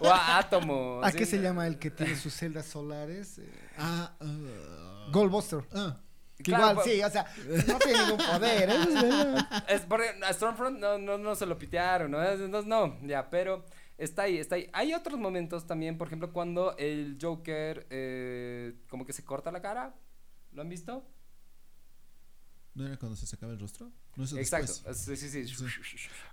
[0.00, 1.00] o a Átomo.
[1.02, 1.18] ¿A sí.
[1.18, 3.38] qué se llama el que tiene sus celdas solares?
[3.38, 5.64] Eh, Ah, ah, Goldbuster.
[5.74, 5.98] ah.
[6.36, 7.26] Que Claro, igual, pues- sí, o sea,
[7.68, 8.68] no tiene ningún poder.
[8.70, 8.74] ¿eh?
[9.68, 12.22] Es porque a Stormfront no, no, no se lo pitearon, ¿no?
[12.22, 13.64] Es- Entonces, no, ya, pero
[13.96, 14.68] está ahí, está ahí.
[14.72, 19.60] Hay otros momentos también, por ejemplo, cuando el Joker eh, como que se corta la
[19.62, 19.94] cara.
[20.52, 21.06] ¿Lo han visto?
[22.74, 23.92] ¿No era cuando se sacaba el rostro?
[24.16, 24.66] No, Exacto.
[24.72, 24.98] después.
[24.98, 25.46] Sí, sí, sí.
[25.46, 25.64] Sí.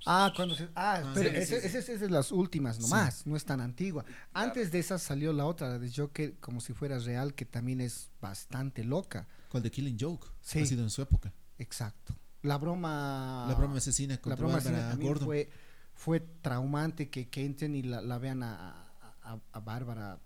[0.06, 0.64] Ah, cuando se.
[0.76, 1.68] Ah, Ah, pero sí, ese, sí, sí.
[1.68, 4.06] ese- ese es de las últimas nomás, no es tan antigua.
[4.34, 7.82] Antes de esa salió la otra, la de Joker, como si fuera real, que también
[7.82, 9.28] es bastante loca.
[9.50, 10.28] Con The Killing Joke.
[10.42, 10.62] Sí.
[10.62, 11.34] Ha sido en su época.
[11.58, 12.16] Exacto.
[12.42, 13.46] La broma.
[13.50, 15.28] La broma asesina La contra broma asesina Bárbara también Gordon.
[15.28, 15.50] fue,
[15.94, 18.86] fue traumante que, que entren y la, la vean a,
[19.24, 20.20] a, a Bárbara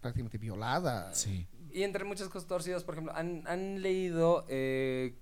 [0.00, 1.12] prácticamente violada.
[1.14, 1.48] Sí.
[1.72, 5.18] Y entre muchas cosas torcidas, por ejemplo, ¿han, han leído eh,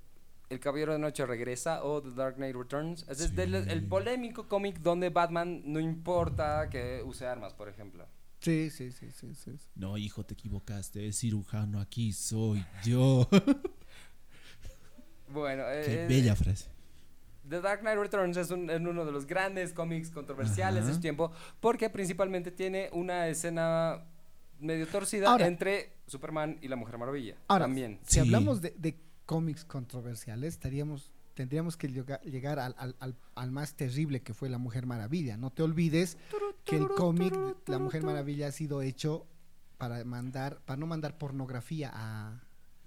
[0.49, 3.05] El Caballero de Noche Regresa o The Dark Knight Returns?
[3.09, 3.29] Es Sí.
[3.35, 8.07] del- el polémico cómic donde Batman no importa que use armas, por ejemplo.
[8.41, 9.57] Sí, sí, sí, sí, sí.
[9.59, 9.67] sí.
[9.75, 11.05] No, hijo, te equivocaste.
[11.05, 13.29] El cirujano aquí soy yo.
[15.29, 16.69] Bueno, Qué eh, bella frase.
[17.49, 20.95] The Dark Knight Returns es, un- es uno de los grandes cómics controversiales de Ajá.
[20.95, 24.05] su tiempo porque principalmente tiene una escena
[24.61, 27.37] medio torcida Ahora- entre Superman y la Mujer Maravilla.
[27.49, 27.99] Ahora, también.
[28.05, 28.21] si Sí.
[28.21, 28.97] hablamos de, de
[29.27, 34.49] cómics controversiales, estaríamos, tendríamos que llega- llegar al, al- al- al más terrible que fue
[34.49, 35.37] La Mujer Maravilla.
[35.37, 36.17] No te olvides
[36.65, 37.35] que el cómic
[37.67, 39.27] La Mujer Maravilla ha sido hecho
[39.79, 42.41] para mandar, para no mandar pornografía a,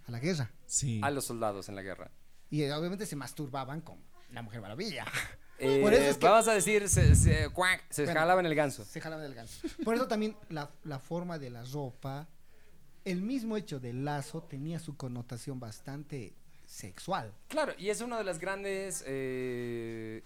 [0.06, 0.52] a la guerra.
[0.65, 0.99] Sí.
[1.04, 2.10] A los soldados en la guerra.
[2.49, 3.99] Y eh, obviamente se masturbaban con
[4.32, 5.06] La Mujer Maravilla.
[5.60, 8.56] Eh, Por eso es que- Vamos a decir, se, se, cuac, se Bueno, jalaban el
[8.56, 8.84] ganso.
[8.86, 9.67] Se jalaban del ganso.
[9.84, 12.28] Por eso también la, la forma de la ropa,
[13.11, 16.33] el mismo hecho del lazo tenía su connotación bastante
[16.65, 17.33] sexual.
[17.47, 20.23] Claro, y es uno de las grandes, eh,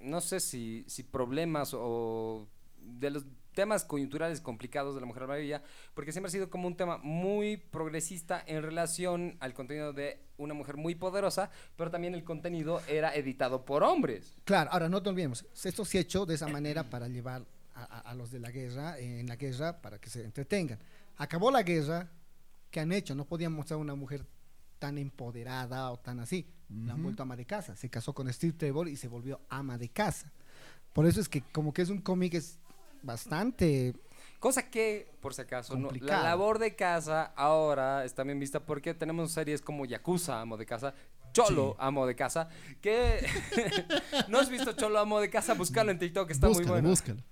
[0.00, 2.46] no sé si, si problemas o
[2.78, 5.62] de los temas coyunturales complicados de la Mujer Maravilla,
[5.92, 10.54] porque siempre ha sido como un tema muy progresista en relación al contenido de una
[10.54, 14.38] mujer muy poderosa, pero también el contenido era editado por hombres.
[14.44, 17.82] Claro, ahora no te olvidemos, esto se ha hecho de esa manera para llevar a,
[17.82, 20.78] a- a los de la guerra, en la guerra, para que se entretengan.
[21.16, 22.08] Acabó la guerra,
[22.70, 23.14] ¿qué han hecho?
[23.14, 24.24] No podían mostrar una mujer
[24.78, 26.46] tan empoderada o tan así.
[26.68, 27.74] La han vuelto ama de casa.
[27.76, 30.32] Se casó con Steve Trevor y se volvió ama de casa.
[30.92, 32.58] Por eso es que como que es un cómic es
[33.02, 33.94] bastante...
[34.38, 38.94] Cosa que, por si acaso, no- la labor de casa ahora está bien vista porque
[38.94, 40.94] tenemos series como Yakuza, amo de casa,
[41.32, 42.48] Cholo, amo de casa,
[42.80, 43.26] que
[44.28, 46.88] no has visto Cholo, amo de casa, búscalo en TikTok, está búscalo, muy bueno.
[46.88, 47.22] búscalo.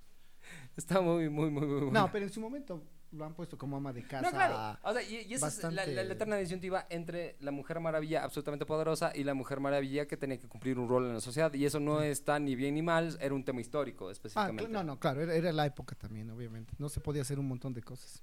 [0.76, 1.92] Está muy, muy, muy, muy bueno.
[1.92, 4.20] No, pero en su momento lo han puesto como ama de casa.
[4.22, 4.78] No, claro.
[4.82, 7.80] O sea, y, y esa es la, bastante- la- la eterna disyuntiva entre la Mujer
[7.80, 11.20] Maravilla absolutamente poderosa y la Mujer Maravilla que tenía que cumplir un rol en la
[11.20, 11.52] sociedad.
[11.54, 14.64] Y eso no está ni bien ni mal, era un tema histórico Ah, específicamente.
[14.66, 16.74] cl- no, no, claro, era, era la época también, obviamente.
[16.78, 18.22] No se podía hacer un montón de cosas.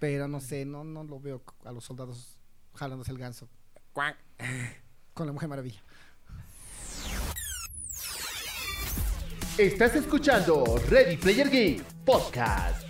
[0.00, 2.38] Pero no sé, no, no lo veo a los soldados
[2.74, 3.48] jalándose el ganso
[3.92, 4.16] Cuac.
[5.14, 5.80] con la Mujer Maravilla.
[9.58, 12.84] Estás escuchando Ready Player Geek Podcast.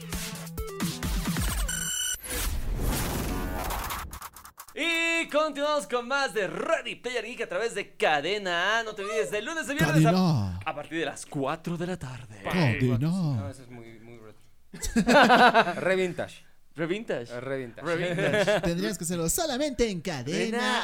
[4.79, 8.83] Y continuamos con más de Ready Player Geek a través de Cadena A.
[8.83, 11.97] No te olvides, de lunes a viernes a, a partir de las 4 de la
[11.97, 12.43] tarde.
[12.45, 12.99] Cadena.
[12.99, 15.81] No, eso es muy, muy retro.
[15.81, 16.45] Re vintage.
[16.77, 17.41] Revintage.
[17.41, 17.87] Re vintage.
[17.87, 18.61] Revintage.
[18.63, 20.83] Tendrías que hacerlo solamente en cadena.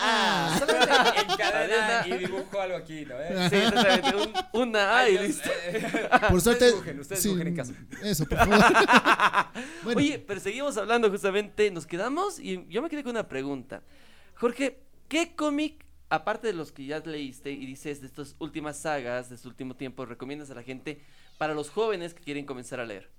[0.54, 0.58] A.
[0.58, 3.14] Solamente en cadena y dibujo algo aquí, ¿no?
[3.20, 3.48] ¿Eh?
[3.50, 4.16] Sí, exactamente.
[4.16, 5.50] un- una A y listo.
[5.66, 6.64] eh, Por suerte.
[6.64, 7.74] Ustedes dibujen, ustedes sí, dibujen en casa.
[8.02, 8.58] Eso, por favor.
[9.84, 13.82] Bueno, Oye, pero seguimos hablando justamente, nos quedamos y yo me quedé con una pregunta.
[14.34, 14.78] Jorge,
[15.08, 19.34] ¿qué cómic, aparte de los que ya leíste y dices de estas últimas sagas, de
[19.36, 21.02] este último tiempo, recomiendas a la gente
[21.38, 23.10] para los jóvenes que quieren comenzar a leer?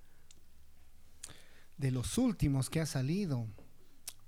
[1.77, 3.47] De los últimos que ha salido.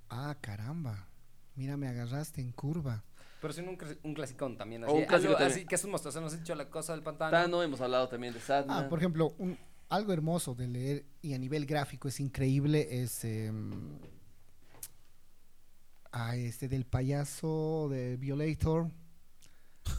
[0.10, 1.08] Ah, caramba.
[1.56, 3.04] Mira, me agarraste en curva.
[3.42, 4.84] Pero sin un, un clasicón también.
[4.84, 5.60] O Así, un clásico algo también.
[5.60, 6.10] así que es un monstruo.
[6.10, 7.32] O sea, nos has dicho la cosa del pantano.
[7.32, 8.86] Tano, hemos hablado también de Sadman.
[8.86, 9.58] Ah, por ejemplo, un,
[9.90, 14.00] algo hermoso de leer y a nivel gráfico es increíble es em,
[16.12, 18.90] ah, este del payaso de Violator.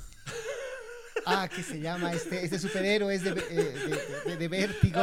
[1.29, 5.01] Ah, ¿qué se llama este este superhéroe es de, eh, de, de- de vértigo.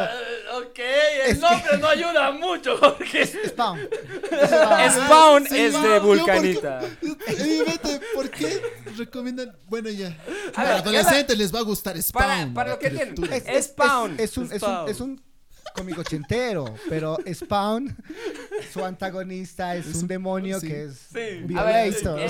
[0.56, 3.26] Ok, Es el que- nombre no ayuda mucho, Jorge.
[3.48, 3.80] Spawn.
[4.92, 6.82] Spawn Sí, es de yo Vulcanita.
[7.02, 8.62] Y vete, ¿por qué
[8.98, 9.58] recomiendan?
[9.68, 10.08] Bueno, ya.
[10.08, 12.54] A Para ver, adolescentes les va a gustar Spawn.
[12.54, 13.42] Para, para lo que criaturas.
[13.46, 14.16] es, Spawn.
[14.20, 14.90] Es, un, es, un, Spawn.
[14.90, 15.24] es un
[15.76, 17.96] cómic ochentero, pero Spawn,
[18.72, 20.68] su antagonista es, Es un un- demonio sí.
[20.68, 21.20] que es Sí.
[21.20, 21.46] es,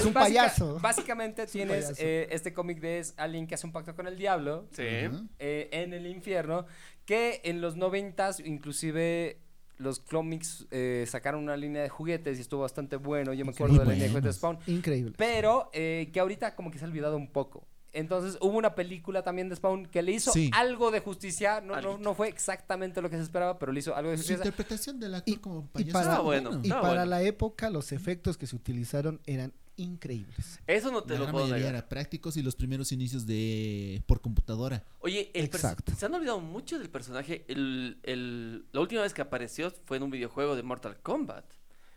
[0.06, 0.80] un básica- payaso.
[0.80, 2.02] Básicamente tienes payaso.
[2.04, 4.84] eh, este cómic de es alguien que hace un pacto con el diablo Sí.
[4.84, 6.66] Eh, en el infierno,
[7.06, 9.40] que en los noventas inclusive
[9.78, 13.80] los cómics eh, sacaron una línea de juguetes y estuvo bastante bueno, yo me acuerdo
[13.80, 15.14] de la línea de juguetes de Spawn, Increíble.
[15.18, 17.68] pero eh, que ahorita como que se ha olvidado un poco.
[17.94, 20.50] Entonces hubo una película también de Spawn que le hizo Sí.
[20.54, 24.10] algo de justicia, no, no, fue exactamente lo que se esperaba, pero le hizo algo
[24.10, 24.38] de Su justicia.
[24.38, 25.94] interpretación del actor Y- como y payaso.
[25.94, 26.60] para- Ah, está bueno.
[26.64, 27.06] Y Ah, para bueno.
[27.06, 30.60] la época los efectos que se utilizaron eran increíbles.
[30.68, 31.76] Eso no te La lo puedo mayoría negar.
[31.76, 34.84] eran prácticos y los primeros inicios de por computadora.
[35.00, 35.94] Oye, el Exacto.
[35.98, 37.44] se han olvidado mucho del personaje.
[37.48, 41.46] El, el- la última vez que apareció fue en un videojuego de Mortal Kombat,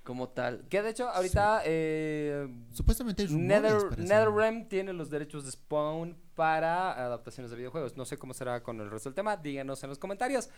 [0.06, 0.64] como tal.
[0.70, 7.50] Que de hecho ahorita eh, Supuestamente Nether, NetherRealm tiene los derechos de Spawn para adaptaciones
[7.50, 7.96] de videojuegos.
[7.96, 10.48] No sé cómo será con el resto del tema, díganos en los comentarios.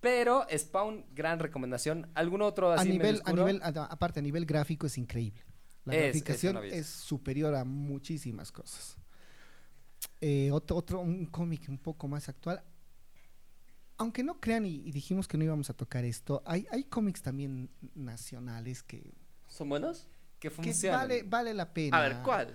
[0.00, 2.08] Pero Spawn, gran recomendación.
[2.14, 5.42] ¿Algún otro A así medio nivel, a nivel, a- aparte a nivel gráfico es increíble.
[5.84, 8.96] La Es- graficación es superior a muchísimas cosas.
[10.20, 12.62] Eh, otro, otro, un cómic un poco más actual.
[13.96, 17.22] Aunque no crean y, y dijimos que no íbamos a tocar esto, hay, hay cómics
[17.22, 19.14] también nacionales que,
[19.48, 20.08] ¿Son buenos?
[20.38, 21.00] que que funcionan.
[21.00, 21.96] vale, vale la pena.
[21.96, 22.54] A ver, ¿cuál?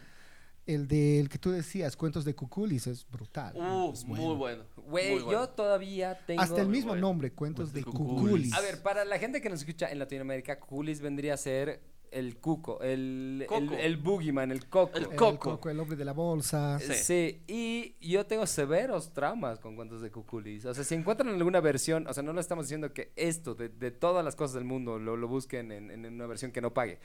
[0.66, 3.56] El del que tú decías, Cuentos de Cuculis, es brutal.
[3.56, 4.66] Uh, es muy bueno.
[4.76, 5.32] Güey, bueno.
[5.32, 6.42] yo todavía tengo...
[6.42, 7.08] Hasta el mismo bueno.
[7.08, 8.22] nombre, Cuentos de de Cuculis.
[8.22, 8.54] Cuculis.
[8.54, 12.38] A ver, para la gente que nos escucha en Latinoamérica, Cuculis vendría a ser el
[12.38, 13.74] cuco, el, el, Coco.
[13.76, 14.96] el boogeyman, el coco.
[14.98, 15.70] El El Coco.
[15.70, 16.80] El hombre de la bolsa.
[16.80, 16.94] Sí.
[16.94, 17.44] Sí.
[17.48, 20.66] y yo tengo severos traumas con cuentos de Cuculis.
[20.66, 23.70] O sea, si encuentran alguna versión, o sea, no le estamos diciendo que esto, de,
[23.70, 26.74] de todas las cosas del mundo, lo, lo busquen en, en una versión que no
[26.74, 27.00] pague.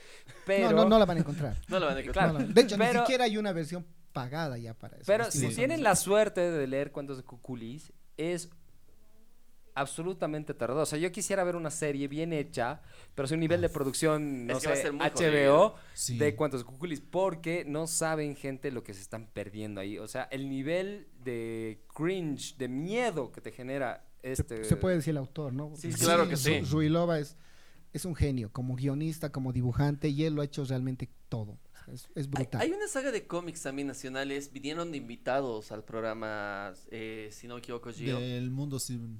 [0.46, 1.56] Pero, No, no, no la van a encontrar.
[1.68, 2.30] No lo van a encontrar.
[2.30, 2.38] Claro.
[2.40, 2.54] No, no.
[2.54, 5.04] De hecho, Pero- ni siquiera hay una versión pagada ya para eso.
[5.06, 8.48] pero si tienen la suerte de leer cuentos de Cuculis, es
[9.74, 10.82] absolutamente aterrador.
[10.82, 12.80] O sea, yo quisiera ver una serie bien hecha,
[13.14, 15.74] pero un nivel de producción, no Es que va a sé, ser muy HBO.
[15.94, 16.18] Sí.
[16.18, 19.98] de cuentos de Cuculis, porque no saben, gente, lo que se están perdiendo ahí.
[19.98, 24.64] O sea, el nivel de cringe, de miedo que te genera este...
[24.64, 25.72] Se puede decir el autor, ¿no?
[25.76, 26.60] Sí, claro que sí.
[26.60, 27.36] Ru- Ruilova es,
[27.92, 31.58] es un genio, como guionista, como dibujante, y él lo ha hecho realmente todo.
[31.92, 32.60] Es, es Hay, brutal.
[32.60, 34.50] hay una saga de cómics también nacionales.
[34.52, 38.18] Vinieron de invitados al programa, eh, si no me equivoco, Gio.
[38.18, 38.78] Del mundo,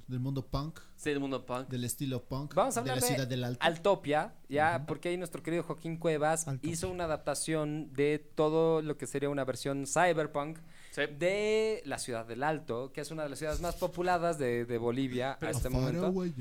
[0.08, 1.68] del mundo punk, Sí, del mundo punk.
[1.68, 3.58] del estilo punk, Vamos a de hablar la de ciudad del Alto.
[3.64, 6.70] Altopia, ya, porque ahí nuestro querido Joaquín Cuevas Altopia.
[6.72, 10.58] hizo una adaptación de todo lo que sería una versión cyberpunk
[10.94, 11.02] Sí.
[11.18, 14.78] de la ciudad del Alto, que es una de las ciudades más pobladas de, de
[14.78, 16.06] Bolivia a este momento.
[16.06, 16.32] away,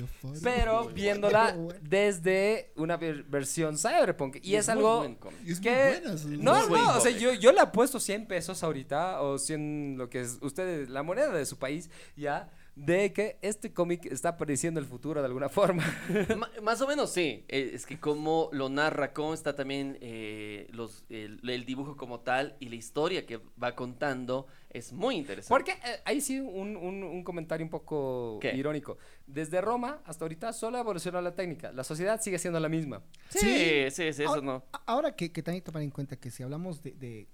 [0.44, 0.94] Pero away.
[0.94, 4.38] viéndola desde una ver- versión cyberpunk.
[4.44, 5.16] Y es muy algo.
[5.44, 5.70] Y es que...
[6.00, 9.96] buena, es no, no, o sea, yo, yo le apuesto 100 pesos ahorita, o 100,
[9.98, 14.36] lo que es ustedes, la moneda de su país, ya, de que este cómic está
[14.36, 15.84] prediciendo el futuro de alguna forma.
[16.38, 17.46] Ma- más o menos sí.
[17.48, 22.22] Eh, es que como lo narra, cómo está también eh, los, el, el dibujo como
[22.22, 25.50] tal y la historia que va contando es muy interesante.
[25.50, 28.56] Porque eh, ahí sí un, un- un comentario un poco ¿Qué?
[28.56, 28.98] irónico.
[29.28, 31.72] Desde Roma hasta ahorita solo evolucionó la técnica.
[31.72, 33.04] La sociedad sigue siendo la misma.
[33.30, 33.92] Sí, Sí.
[33.92, 34.64] sí, sí, eso ahora, no.
[34.88, 37.28] ahora que, que también hay que tomar en cuenta que si hablamos de, de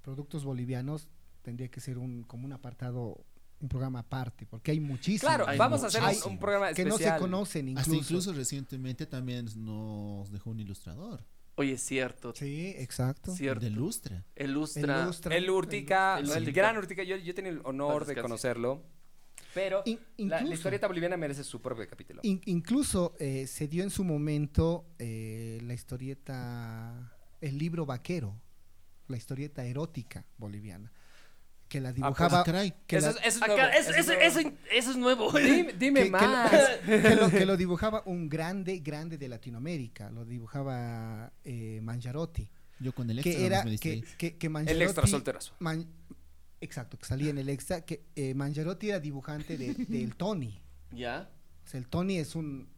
[0.00, 1.08] productos bolivianos,
[1.42, 3.24] tendría que ser un como un apartado,
[3.60, 5.20] un programa aparte, porque hay muchísimos.
[5.34, 7.10] Claro, Hay vamos a hacer un- un, programa que especial.
[7.12, 7.90] no se conocen incluso.
[7.92, 11.24] Hasta incluso recientemente también nos dejó un ilustrador.
[11.58, 12.34] Oye, es cierto.
[12.34, 13.34] Sí, exacto.
[13.34, 13.64] Cierto.
[13.64, 14.24] De lustra.
[14.34, 14.98] El Lustra.
[15.00, 15.36] El Lustra.
[15.36, 18.82] El Urtica, El gran Urtica, yo, yo tenía el honor de conocerlo.
[19.54, 19.98] Pero In-
[20.28, 22.20] la, la historieta boliviana merece su propio capítulo.
[22.24, 28.38] In- incluso eh, se dio en su momento eh, la historieta, el libro vaquero,
[29.08, 30.92] la historieta erótica boliviana,
[31.68, 32.40] que la dibujaba.
[32.40, 32.72] Ah, caray.
[32.86, 34.56] que eso, la- es, eso es Acá, nuevo, eso, eso es eso, nuevo.
[34.56, 35.32] eso- eso es nuevo.
[35.38, 36.50] Dime, dime que- que lo- más.
[36.86, 42.48] que lo, que lo dibujaba un grande, grande de Latinoamérica, lo dibujaba eh, Mangiarotti,
[42.80, 44.14] Yo con el extra que era me que, distraí.
[44.18, 45.54] que, que el extra solterazo.
[45.58, 45.86] Man-
[46.60, 50.60] exacto, que salía en el extra, que eh, Mangiarotti era dibujante de- del Tony.
[50.92, 51.28] ¿Ya?
[51.64, 52.68] O sea, el Tony es un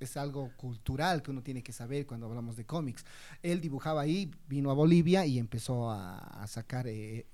[0.00, 3.04] es algo cultural que uno tiene que saber cuando hablamos de cómics.
[3.42, 7.26] Él dibujaba ahí, vino a Bolivia y empezó a, a sacar eh,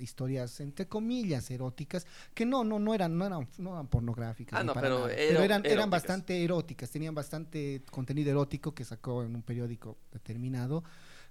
[0.00, 4.64] historias entre comillas eróticas que no no no eran no eran no eran pornográficas Ah,
[4.64, 5.90] no, pero nada, pero eran eran eróticas.
[5.90, 10.82] bastante eróticas tenían bastante contenido erótico que sacó en un periódico determinado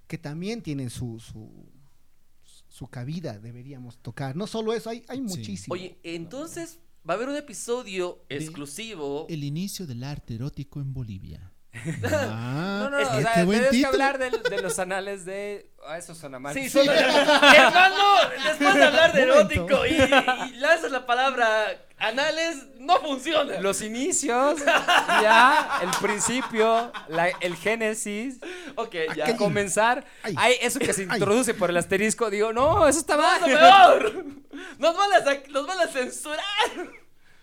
[0.06, 1.50] que también tienen su su
[2.68, 5.22] su cabida deberíamos tocar no solo eso hay hay Sí.
[5.24, 9.26] muchísimo Oye, entonces va a haber un episodio De- exclusivo.
[9.28, 11.50] El inicio del arte erótico en Bolivia.
[12.02, 15.24] No, Ah, no, no, o qué sea, buen tienes que hablar del- de, los anales
[15.24, 15.70] de...
[15.86, 16.52] Ah, eso suena mal.
[16.54, 17.96] Sí, solo- hermano,
[18.44, 23.60] después de hablar de erótico y, y lanzas la palabra anales, no funciona.
[23.60, 28.38] Los inicios, ya, el principio, la- el génesis,
[28.76, 29.36] Ok, ya.
[29.36, 30.04] comenzar.
[30.22, 30.34] Ay.
[30.36, 31.08] Ay, eso que se Ay.
[31.18, 33.40] introduce por el asterisco, digo, no, eso está mal.
[33.40, 34.24] ¡No, peor!
[34.78, 36.40] Nos van, a nos van a censurar.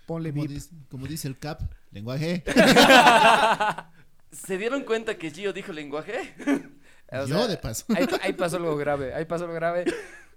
[0.05, 1.61] ponle Como dice, como dice el CAP,
[1.91, 2.43] lenguaje.
[4.31, 6.33] ¿Se dieron cuenta que Gio dijo lenguaje?
[7.09, 7.85] O Yo sea, de paso.
[7.95, 9.85] Ahí, ahí pasó algo grave, ahí pasó algo grave.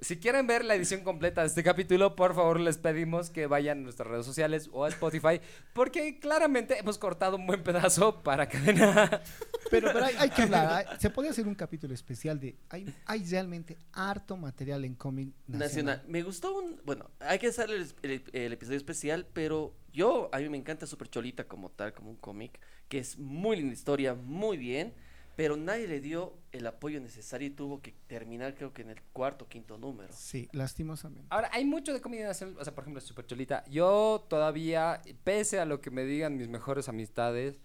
[0.01, 3.78] Si quieren ver la edición completa de este capítulo, por favor les pedimos que vayan
[3.78, 5.41] a nuestras redes sociales o a Spotify,
[5.72, 9.20] porque claramente hemos cortado un buen pedazo para cadena.
[9.68, 10.86] Pero, pero hay, hay que hablar.
[10.88, 12.57] hay- se puede hacer un capítulo especial de.
[12.68, 15.59] Hay, hay realmente harto material en cómic nacional.
[15.68, 16.03] Nacional.
[16.07, 16.80] Me gustó un.
[16.84, 20.86] Bueno, hay que hacer el, el- el episodio especial, pero yo, a mí me encanta
[20.86, 22.61] Super Cholita como tal, como un cómic,
[22.91, 24.93] que es muy linda historia, muy bien,
[25.36, 29.01] pero nadie le dio el apoyo necesario y tuvo que terminar, creo que en el
[29.12, 30.12] cuarto o quinto número.
[30.12, 31.26] Sí, lastimosamente.
[31.30, 33.64] Ahora, hay mucho de comedia nacional, o sea, por ejemplo, Super Cholita.
[33.70, 37.61] Yo todavía, pese a lo que me digan mis mejores amistades,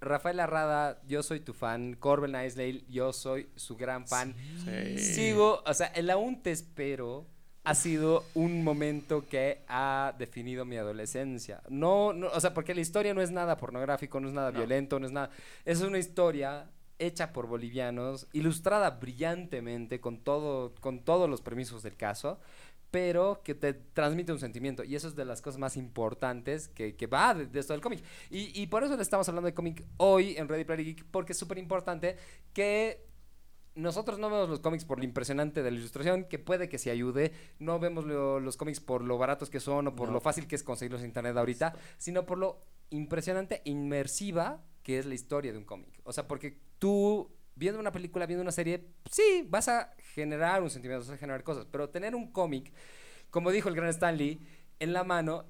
[0.00, 1.94] Rafael Arrada, yo soy tu fan.
[1.94, 4.34] Corbin Isley, yo soy su gran fan.
[4.96, 7.26] Sigo, o sea, el aún te espero
[7.64, 11.62] ha sido un momento que ha definido mi adolescencia.
[11.68, 14.58] No, no, o sea, porque la historia no es nada pornográfico, no es nada No.
[14.58, 15.30] violento, no es nada.
[15.64, 21.96] Es una historia hecha por bolivianos, ilustrada brillantemente con todo, con todos los permisos del
[21.96, 22.38] caso,
[22.90, 24.84] pero que te transmite un sentimiento.
[24.84, 27.82] Y eso es de las cosas más importantes que, que va de, de esto del
[27.82, 28.04] cómic.
[28.30, 31.32] Y, y por eso le estamos hablando de cómic hoy en Ready Player Geek, porque
[31.32, 32.16] es súper importante
[32.52, 33.06] que
[33.74, 36.90] nosotros no vemos los cómics por lo impresionante de la ilustración, que puede que sí
[36.90, 37.32] ayude.
[37.58, 40.14] No vemos lo- los cómics por lo baratos que son o por No.
[40.14, 45.06] lo fácil que es conseguirlos en internet ahorita, sino por lo impresionante, inmersiva que es
[45.06, 46.00] la historia de un cómic.
[46.04, 50.70] O sea, porque tú, viendo una película, viendo una serie, sí, vas a generar un
[50.70, 52.72] sentimiento, vas a generar cosas, pero tener un cómic,
[53.30, 54.40] como dijo el gran Stanley,
[54.78, 55.46] en la mano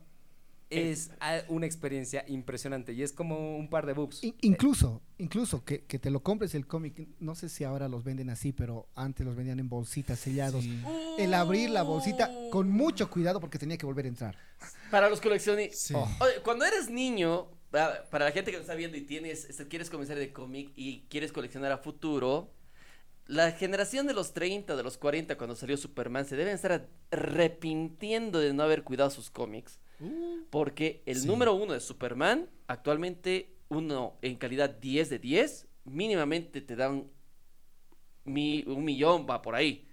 [0.75, 4.23] es ah, una experiencia impresionante y es como un par de boobs.
[4.25, 8.05] In- incluso, incluso que, que te lo compres el cómic, no sé si ahora los
[8.05, 10.65] venden así, pero antes los vendían en bolsitas sellados.
[10.65, 10.83] Sí.
[11.19, 14.39] El abrir la bolsita con mucho cuidado porque tenía que volver a entrar.
[14.91, 15.79] Para los coleccionistas.
[15.81, 15.95] Sí.
[15.95, 19.67] Oye, cuando eres niño, para, para la gente que nos está viendo y tienes, este,
[19.69, 22.53] quieres comenzar de cómic y quieres coleccionar a futuro,
[23.27, 28.39] la generación de los 30, de los 40, cuando salió Superman, se deben estar arrepintiendo
[28.39, 29.79] de no haber cuidado sus cómics.
[30.51, 31.27] Porque el Sí.
[31.27, 37.11] número uno de Superman, actualmente uno en calidad 10 de 10, mínimamente te dan
[38.25, 39.87] mi- un millón, va por ahí.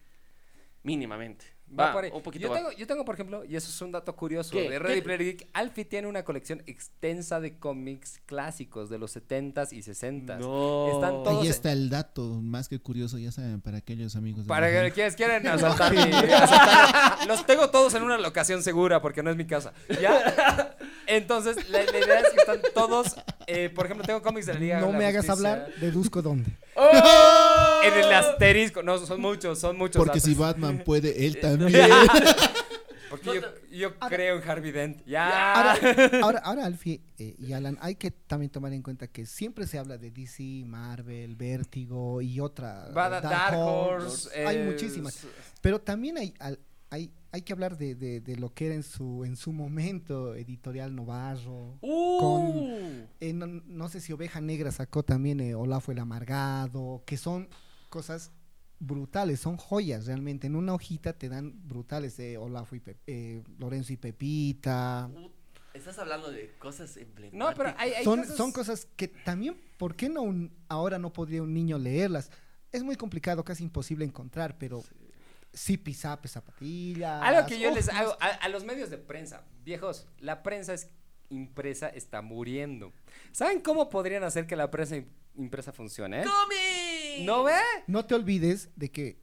[0.84, 1.46] Mínimamente.
[1.78, 2.12] Va Va, por ahí.
[2.14, 2.58] un poquito yo, va.
[2.58, 4.70] tengo, yo tengo, por ejemplo, y eso es un dato curioso, ¿Qué?
[4.70, 5.02] de Ready ¿Qué?
[5.04, 10.40] Player Geek, Alfie tiene una colección extensa de cómics clásicos de los 70s y 60s.
[10.40, 10.90] No.
[10.92, 14.44] Están todos- Ahí está el dato, más que curioso, ya saben, para aquellos amigos.
[14.44, 19.02] de Para que quienes quieren asaltar mi- asaltar- Los tengo todos en una locación segura
[19.02, 19.72] porque no es mi casa.
[20.02, 20.76] ¿Ya?
[21.08, 23.16] Entonces, la, la idea es que están todos.
[23.48, 25.52] Eh, por ejemplo, tengo cómics de la Liga de No la me hagas Justicia.
[25.54, 26.52] hablar, deduzco dónde.
[27.84, 28.84] En el asterisco.
[28.84, 29.98] No, son muchos, son muchos.
[29.98, 30.24] Porque datos.
[30.24, 31.90] si Batman puede, él también.
[33.10, 35.06] Porque yo, yo creo en Harvey Dent.
[35.06, 35.54] Ya.
[35.54, 35.80] Ahora,
[36.24, 39.78] ahora, ahora Alfie eh, y Alan, hay que también tomar en cuenta que siempre se
[39.78, 42.88] habla de DC, Marvel, Vértigo y otra.
[42.96, 44.46] Va da- Dark Dark Horse, Horse.
[44.48, 45.26] hay eh, muchísimas.
[45.60, 46.60] Pero también hay, al-
[46.92, 50.36] hay, hay que hablar de, de- de lo que era en su, en su momento
[50.36, 51.78] Editorial Novarro.
[51.82, 53.06] Uh.
[53.20, 57.48] Eh, no, no sé si Oveja Negra sacó también eh, Olafo el Amargado, que son
[57.90, 58.32] cosas
[58.80, 60.48] brutales, son joyas realmente.
[60.48, 65.10] En una hojita te dan brutales de Olafo y Pe- eh, Lorenzo y Pepita.
[65.16, 65.30] Uh,
[65.74, 67.40] Estás hablando de cosas emblemáticas.
[67.40, 71.00] No, pero hay, hay Son, cosas- son cosas que también, ¿por qué no un- ahora
[71.00, 72.30] no podría un niño leerlas?
[72.74, 74.90] Es muy complicado, casi imposible encontrar, pero sí
[75.78, 77.22] pisape, zapatillas.
[77.22, 79.44] Algo que yo oh, les hago a, a los medios de prensa.
[79.64, 80.90] Viejos, la prensa es
[81.30, 82.92] impresa está muriendo.
[83.32, 86.22] ¿Saben cómo podrían hacer que la prensa im- impresa funcione?
[86.22, 86.26] eh?
[86.26, 87.26] ¡Comi!
[87.26, 87.54] ¿No ve?
[87.88, 89.22] No te olvides de que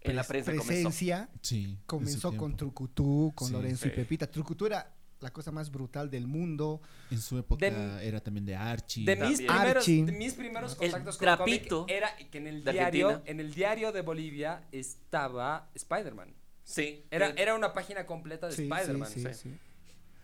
[0.00, 0.66] En la prensa comenzó.
[0.68, 1.64] presencia Sí.
[1.64, 2.56] en su comenzó con.
[2.56, 3.52] Trucutú, con Sí.
[3.54, 3.96] Lorenzo y Sí.
[3.96, 4.26] Pepita.
[4.30, 4.93] Trucutú era
[5.24, 6.80] la cosa más brutal del mundo.
[7.10, 9.04] En su época De- era también de Archie.
[9.04, 9.46] De mis, También.
[9.48, 10.04] primeros, Archie.
[10.04, 13.30] de mis primeros El contactos con el cómic trapito era que en el diario, Argentina.
[13.32, 16.34] en el diario de Bolivia estaba Spider-Man.
[16.62, 17.04] Sí.
[17.10, 19.08] Era, era una página completa de Sí, Spider-Man.
[19.10, 19.34] sí, sí.
[19.34, 19.58] sí.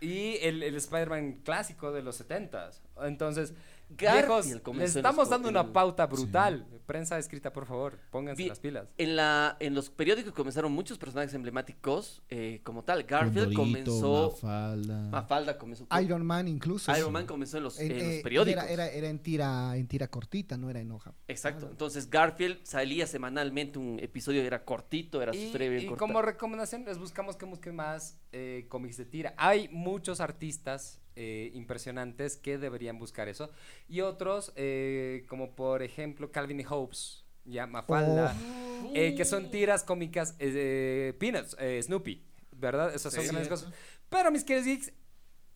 [0.02, 2.80] Y el, el Spider-Man clásico de los 70s.
[3.02, 3.52] Entonces,
[3.96, 6.66] Garfield viejos, comenzó les estamos dando una pauta brutal.
[6.86, 8.88] Prensa escrita, por favor, pónganse Vi- las pilas.
[8.98, 13.04] En, la, en los periódicos comenzaron muchos personajes emblemáticos eh, como tal.
[13.04, 14.30] Garfield Condorito, comenzó...
[14.42, 15.00] Mafalda.
[15.10, 15.86] Mafalda comenzó...
[15.86, 16.90] con- Iron Man incluso.
[16.92, 17.12] Iron sí.
[17.12, 18.64] Man comenzó en los, En- en los eh, periódicos.
[18.64, 21.14] Era, era, era en tira en tira cortita, no era en hoja.
[21.28, 21.68] Exacto.
[21.70, 25.98] Entonces Garfield salía semanalmente un episodio, era cortito, era su Y, historia bien y corta.
[26.00, 29.34] como recomendación, les buscamos que busquen más eh, cómics de tira.
[29.36, 33.50] Hay muchos artistas eh, impresionantes que deberían buscar eso.
[33.88, 38.34] Y otros, eh, como por ejemplo Calvin y Hobbes, ya Mafalda,
[38.82, 38.92] Oh.
[38.94, 42.94] eh, que son tiras cómicas eh, de Peanuts, eh, Snoopy, ¿verdad?
[42.94, 43.28] Esas son Sí.
[43.28, 43.72] grandes cosas.
[44.08, 44.92] Pero mis queridos geeks,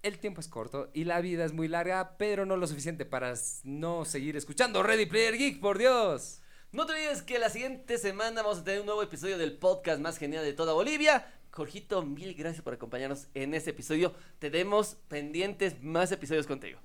[0.02, 3.34] el tiempo es corto y la vida es muy larga, pero no lo suficiente para
[3.62, 6.40] no seguir escuchando Ready Player Geek, por Dios.
[6.72, 10.00] No te olvides que la siguiente semana vamos a tener un nuevo episodio del podcast
[10.00, 11.26] más genial de toda Bolivia.
[11.54, 14.12] Jorgito, mil gracias por acompañarnos en este episodio.
[14.40, 16.80] Tenemos pendientes más episodios contigo.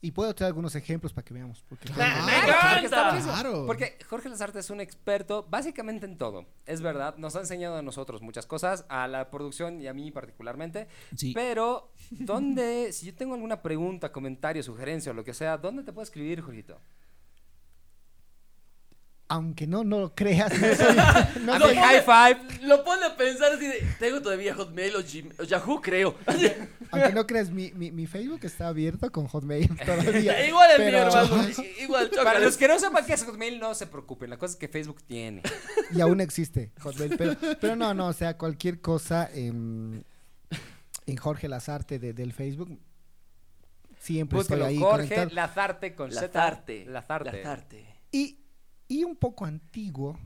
[0.00, 1.64] Y puedo traer algunos ejemplos para que veamos.
[1.68, 3.04] Porque Claro, ¡Me encanta!
[3.04, 3.32] buenísimo.
[3.32, 3.66] Claro.
[3.66, 6.44] Porque Jorge Lazarte es un experto básicamente en todo.
[6.66, 10.10] Es verdad, nos ha enseñado a nosotros muchas cosas, a la producción y a mí
[10.10, 10.88] particularmente.
[11.16, 11.32] Sí.
[11.32, 15.92] Pero, ¿dónde, si yo tengo alguna pregunta, comentario, sugerencia o lo que sea, ¿dónde te
[15.92, 16.80] puedo escribir, Jorgito?
[19.34, 20.96] Aunque no, no lo creas, no soy-
[21.44, 22.66] no A soy- mi high five.
[22.66, 26.16] Lo pone a pensar así de, tengo todavía Hotmail o, Gmail- o Yahoo, creo.
[26.90, 30.46] aunque no creas, mi, mi, mi Facebook está abierto con Hotmail todavía.
[30.46, 31.48] Igual el mío, pero- hermano.
[31.80, 34.30] Igual, Para los que no sepan qué es Hotmail, no se preocupen.
[34.30, 35.42] La cosa es que Facebook tiene.
[35.94, 37.16] Y aún existe Hotmail.
[37.16, 40.04] Pero, pero no, no, o sea, cualquier cosa en,
[41.06, 42.78] en Jorge Lazarte de- del Facebook,
[43.98, 45.30] siempre Búsquelo, estoy ahí Jorge conectado.
[45.34, 46.26] Lazarte con Z.
[46.26, 46.84] Lazarte.
[46.86, 47.32] Lazarte.
[47.32, 47.86] Lazarte.
[48.12, 48.38] Y,
[48.88, 50.18] y un poco antiguo,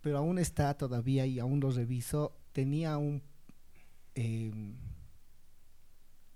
[0.00, 3.22] pero aún está todavía y aún lo reviso, tenía un...
[4.14, 4.74] em,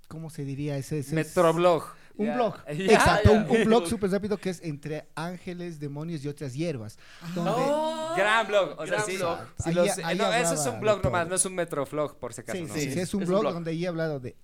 [0.08, 0.76] ¿Cómo se diría?
[0.78, 1.82] Ese, ese es- Metroblog.
[2.18, 2.54] Un blog.
[2.66, 6.98] Exacto, un, un blog súper rápido que es entre ángeles, demonios y otras hierbas.
[7.34, 8.70] Donde, Oh, Gran blog.
[8.78, 9.16] O sea, gran sí.
[9.16, 9.38] blog.
[9.62, 12.32] si Ahí- los- ahí no, ese es un blog nomás, no es un metroflog, por
[12.32, 12.56] si acaso.
[12.58, 12.72] Sí, ¿no?
[12.74, 13.52] sí, Sí, sí, es un es un blog blog.
[13.54, 14.36] donde ahí he hablado de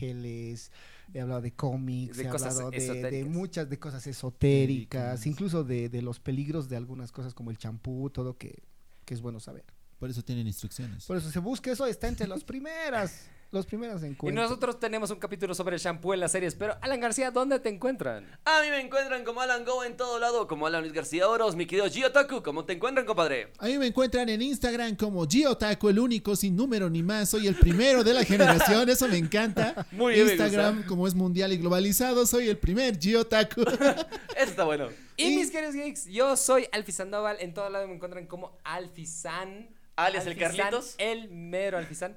[0.00, 0.72] ángeles,
[1.14, 3.28] he hablado de cómics, De he hablado de, de esotéricas.
[3.32, 5.26] muchas de cosas esotéricas, Esotéricas.
[5.26, 8.62] incluso de, de los peligros de algunas cosas como el champú, todo que,
[9.04, 9.64] que es bueno saber.
[9.98, 11.04] Por eso tienen instrucciones.
[11.04, 14.48] Por eso se busca eso, está entre las primeras, los primeros Y encuentros.
[14.48, 17.68] nosotros tenemos un capítulo sobre el shampoo en las series, pero Alan García, ¿dónde te
[17.68, 18.24] encuentran?
[18.44, 21.56] A mí me encuentran como Alan Go en todo lado, como Alan Luis García Oros,
[21.56, 22.42] mi querido Giotaku.
[22.42, 23.52] ¿Cómo te encuentran, compadre?
[23.58, 27.30] A mí me encuentran en Instagram como Giotaku, el único, sin número ni más.
[27.30, 29.86] Soy el primero de la generación, eso me encanta.
[29.92, 33.62] Muy bien, Instagram, como es mundial y globalizado, soy el primer Giotaku.
[34.36, 34.88] Eso está bueno.
[35.16, 38.56] Y, Y- mis queridos geeks, yo soy Alfi Sandoval, en todo lado me encuentran como
[38.64, 39.68] Alfizan.
[40.04, 40.94] Alias el Carlitos.
[40.98, 42.16] El mero Alfizan.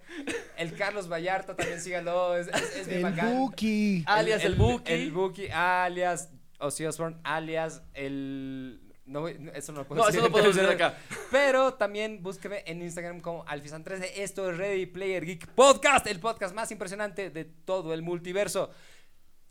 [0.58, 3.38] El Carlos Vallarta, también síganlo, es, es, es bien el bacán.
[3.38, 4.04] Buki.
[4.06, 4.92] Alias el Buki.
[4.92, 6.30] El Buki, alias
[6.60, 8.80] Ozzy Osbourne, alias el...
[9.06, 10.20] No, voy- no, eso no lo puedo No, decir.
[10.22, 10.98] eso no podemos decir acá.
[11.32, 14.12] Pero también búsqueme en Instagram como Alfizan13.
[14.16, 18.70] Esto es Ready Player Geek Podcast, el podcast más impresionante de todo el multiverso.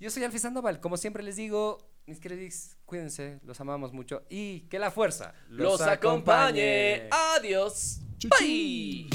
[0.01, 0.81] Yo soy Alfie Sandoval.
[0.81, 5.83] Como siempre les digo, mis queridos cuídense, los amamos mucho y que la fuerza Los
[5.83, 7.09] acompañe.
[7.37, 8.01] Adiós.
[8.29, 9.07] バイ。